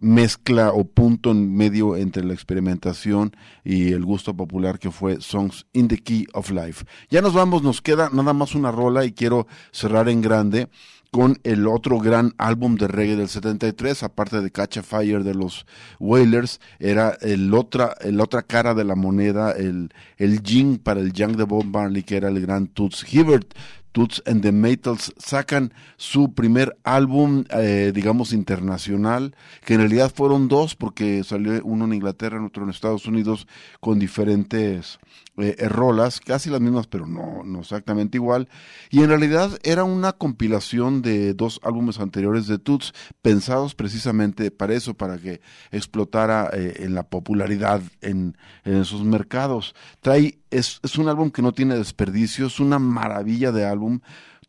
mezcla 0.00 0.70
o 0.72 0.84
punto 0.84 1.30
en 1.30 1.54
medio 1.54 1.96
entre 1.96 2.24
la 2.24 2.34
experimentación 2.34 3.34
y 3.64 3.92
el 3.92 4.04
gusto 4.04 4.34
popular 4.34 4.78
que 4.78 4.90
fue 4.90 5.20
Songs 5.20 5.66
in 5.72 5.88
the 5.88 5.98
Key 5.98 6.26
of 6.34 6.50
Life. 6.50 6.84
Ya 7.10 7.22
nos 7.22 7.34
vamos, 7.34 7.62
nos 7.62 7.80
queda 7.80 8.10
nada 8.12 8.32
más 8.32 8.54
una 8.54 8.70
rola 8.70 9.04
y 9.04 9.12
quiero 9.12 9.46
cerrar 9.70 10.08
en 10.08 10.20
grande 10.20 10.68
con 11.12 11.38
el 11.44 11.66
otro 11.66 11.98
gran 11.98 12.32
álbum 12.38 12.76
de 12.76 12.88
reggae 12.88 13.16
del 13.16 13.28
73, 13.28 14.02
aparte 14.02 14.40
de 14.40 14.50
Catch 14.50 14.78
a 14.78 14.82
Fire 14.82 15.22
de 15.22 15.34
los 15.34 15.66
Wailers, 16.00 16.58
era 16.78 17.18
el 17.20 17.52
otra, 17.52 17.94
el 18.00 18.18
otra 18.18 18.40
cara 18.40 18.72
de 18.72 18.84
la 18.84 18.94
moneda, 18.94 19.52
el, 19.52 19.92
el 20.16 20.80
para 20.82 21.00
el 21.00 21.12
Young 21.12 21.36
de 21.36 21.44
Bob 21.44 21.66
Marley, 21.66 22.02
que 22.02 22.16
era 22.16 22.28
el 22.28 22.40
gran 22.40 22.66
Toots 22.66 23.04
Hibbert. 23.12 23.54
Toots 23.92 24.22
and 24.26 24.42
the 24.42 24.52
Maytals 24.52 25.12
sacan 25.18 25.72
su 25.96 26.32
primer 26.32 26.76
álbum, 26.82 27.44
eh, 27.50 27.92
digamos, 27.94 28.32
internacional, 28.32 29.34
que 29.64 29.74
en 29.74 29.80
realidad 29.80 30.12
fueron 30.14 30.48
dos, 30.48 30.74
porque 30.74 31.22
salió 31.24 31.60
uno 31.64 31.84
en 31.84 31.94
Inglaterra, 31.94 32.44
otro 32.44 32.64
en 32.64 32.70
Estados 32.70 33.06
Unidos, 33.06 33.46
con 33.80 33.98
diferentes 33.98 34.98
eh, 35.38 35.68
rolas, 35.68 36.20
casi 36.20 36.50
las 36.50 36.60
mismas, 36.60 36.86
pero 36.86 37.06
no, 37.06 37.42
no 37.44 37.60
exactamente 37.60 38.18
igual. 38.18 38.48
Y 38.90 39.02
en 39.02 39.08
realidad 39.08 39.58
era 39.62 39.84
una 39.84 40.12
compilación 40.12 41.00
de 41.00 41.32
dos 41.34 41.58
álbumes 41.62 42.00
anteriores 42.00 42.46
de 42.46 42.58
Toots, 42.58 42.92
pensados 43.22 43.74
precisamente 43.74 44.50
para 44.50 44.74
eso, 44.74 44.94
para 44.94 45.18
que 45.18 45.40
explotara 45.70 46.50
eh, 46.52 46.74
en 46.80 46.94
la 46.94 47.04
popularidad 47.04 47.80
en, 48.02 48.36
en 48.64 48.76
esos 48.76 49.04
mercados. 49.04 49.74
Trae, 50.00 50.38
es, 50.50 50.80
es 50.82 50.98
un 50.98 51.08
álbum 51.08 51.30
que 51.30 51.42
no 51.42 51.52
tiene 51.52 51.76
desperdicio, 51.76 52.46
es 52.46 52.60
una 52.60 52.78
maravilla 52.78 53.52
de 53.52 53.64
álbum. 53.64 54.00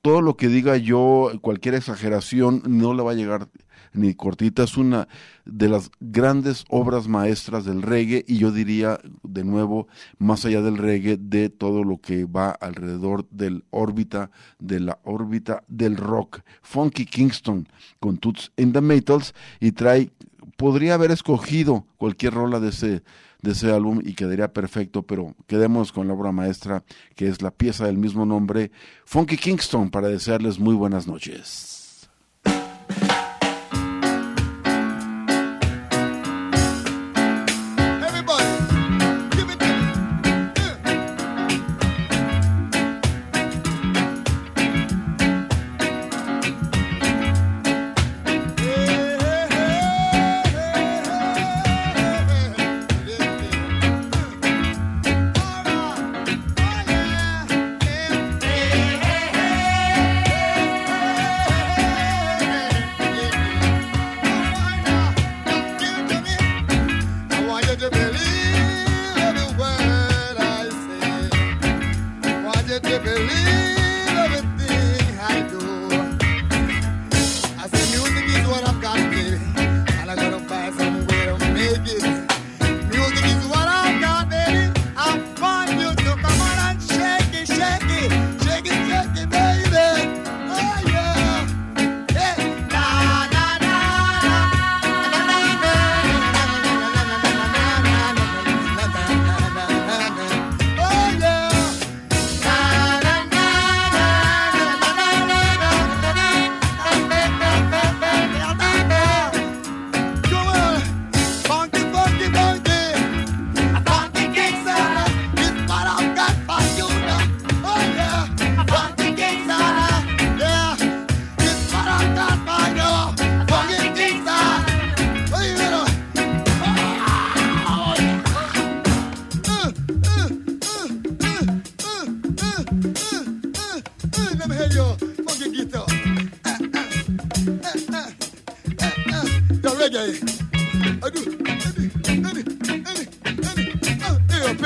Todo 0.01 0.21
lo 0.21 0.35
que 0.35 0.49
diga 0.49 0.75
yo, 0.75 1.31
cualquier 1.39 1.75
exageración, 1.75 2.61
no 2.67 2.93
le 2.93 3.03
va 3.03 3.11
a 3.11 3.15
llegar 3.15 3.47
ni 3.93 4.13
cortita. 4.13 4.63
Es 4.63 4.77
una 4.77 5.07
de 5.45 5.69
las 5.69 5.91
grandes 5.99 6.65
obras 6.69 7.07
maestras 7.07 7.65
del 7.65 7.81
reggae 7.81 8.23
y 8.27 8.37
yo 8.37 8.51
diría, 8.51 8.99
de 9.23 9.43
nuevo, 9.43 9.87
más 10.17 10.45
allá 10.45 10.61
del 10.61 10.77
reggae, 10.77 11.17
de 11.17 11.49
todo 11.49 11.83
lo 11.83 11.99
que 11.99 12.25
va 12.25 12.51
alrededor 12.51 13.27
del 13.29 13.63
órbita, 13.69 14.31
de 14.59 14.79
la 14.79 14.99
órbita 15.03 15.63
del 15.67 15.97
rock. 15.97 16.41
Funky 16.61 17.05
Kingston 17.05 17.67
con 17.99 18.17
Toots 18.17 18.51
in 18.57 18.73
the 18.73 18.81
Metals 18.81 19.33
y 19.59 19.71
trae, 19.71 20.11
podría 20.57 20.95
haber 20.95 21.11
escogido 21.11 21.85
cualquier 21.97 22.33
rola 22.33 22.59
de 22.59 22.69
ese 22.69 23.03
de 23.43 23.51
ese 23.51 23.71
álbum 23.71 23.99
y 24.03 24.13
quedaría 24.13 24.53
perfecto, 24.53 25.03
pero 25.03 25.35
quedemos 25.47 25.91
con 25.91 26.07
la 26.07 26.13
obra 26.13 26.31
maestra 26.31 26.83
que 27.13 27.27
es 27.27 27.41
la 27.41 27.51
pieza 27.51 27.85
del 27.85 27.97
mismo 27.97 28.25
nombre, 28.25 28.71
Funky 29.05 29.37
Kingston, 29.37 29.91
para 29.91 30.07
desearles 30.07 30.59
muy 30.59 30.73
buenas 30.73 31.07
noches. 31.07 31.72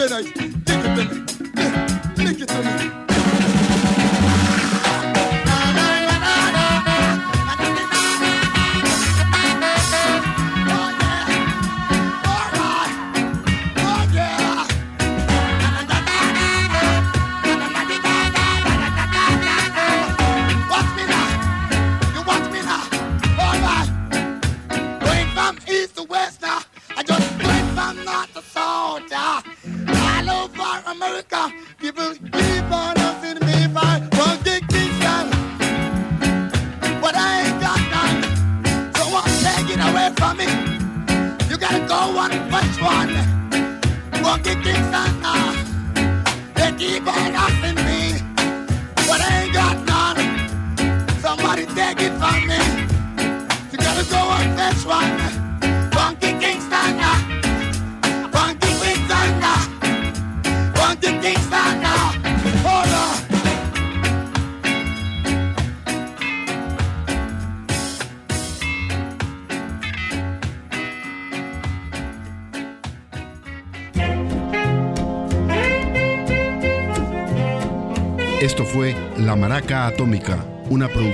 Oh, 0.10 0.24
hey, 0.24 0.24
your 0.24 0.60
pen, 0.66 0.86
I 0.86 0.96
lick 0.96 1.12
it 1.12 1.28
to 1.28 1.44
me. 1.44 1.52
Yeah, 1.58 2.14
lick 2.18 2.40
it 2.40 2.48
to 2.48 2.98
me. 3.02 3.07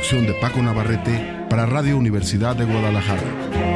Producción 0.03 0.27
de 0.27 0.33
Paco 0.33 0.61
Navarrete 0.61 1.45
para 1.49 1.65
Radio 1.65 1.97
Universidad 1.97 2.57
de 2.57 2.65
Guadalajara. 2.65 3.72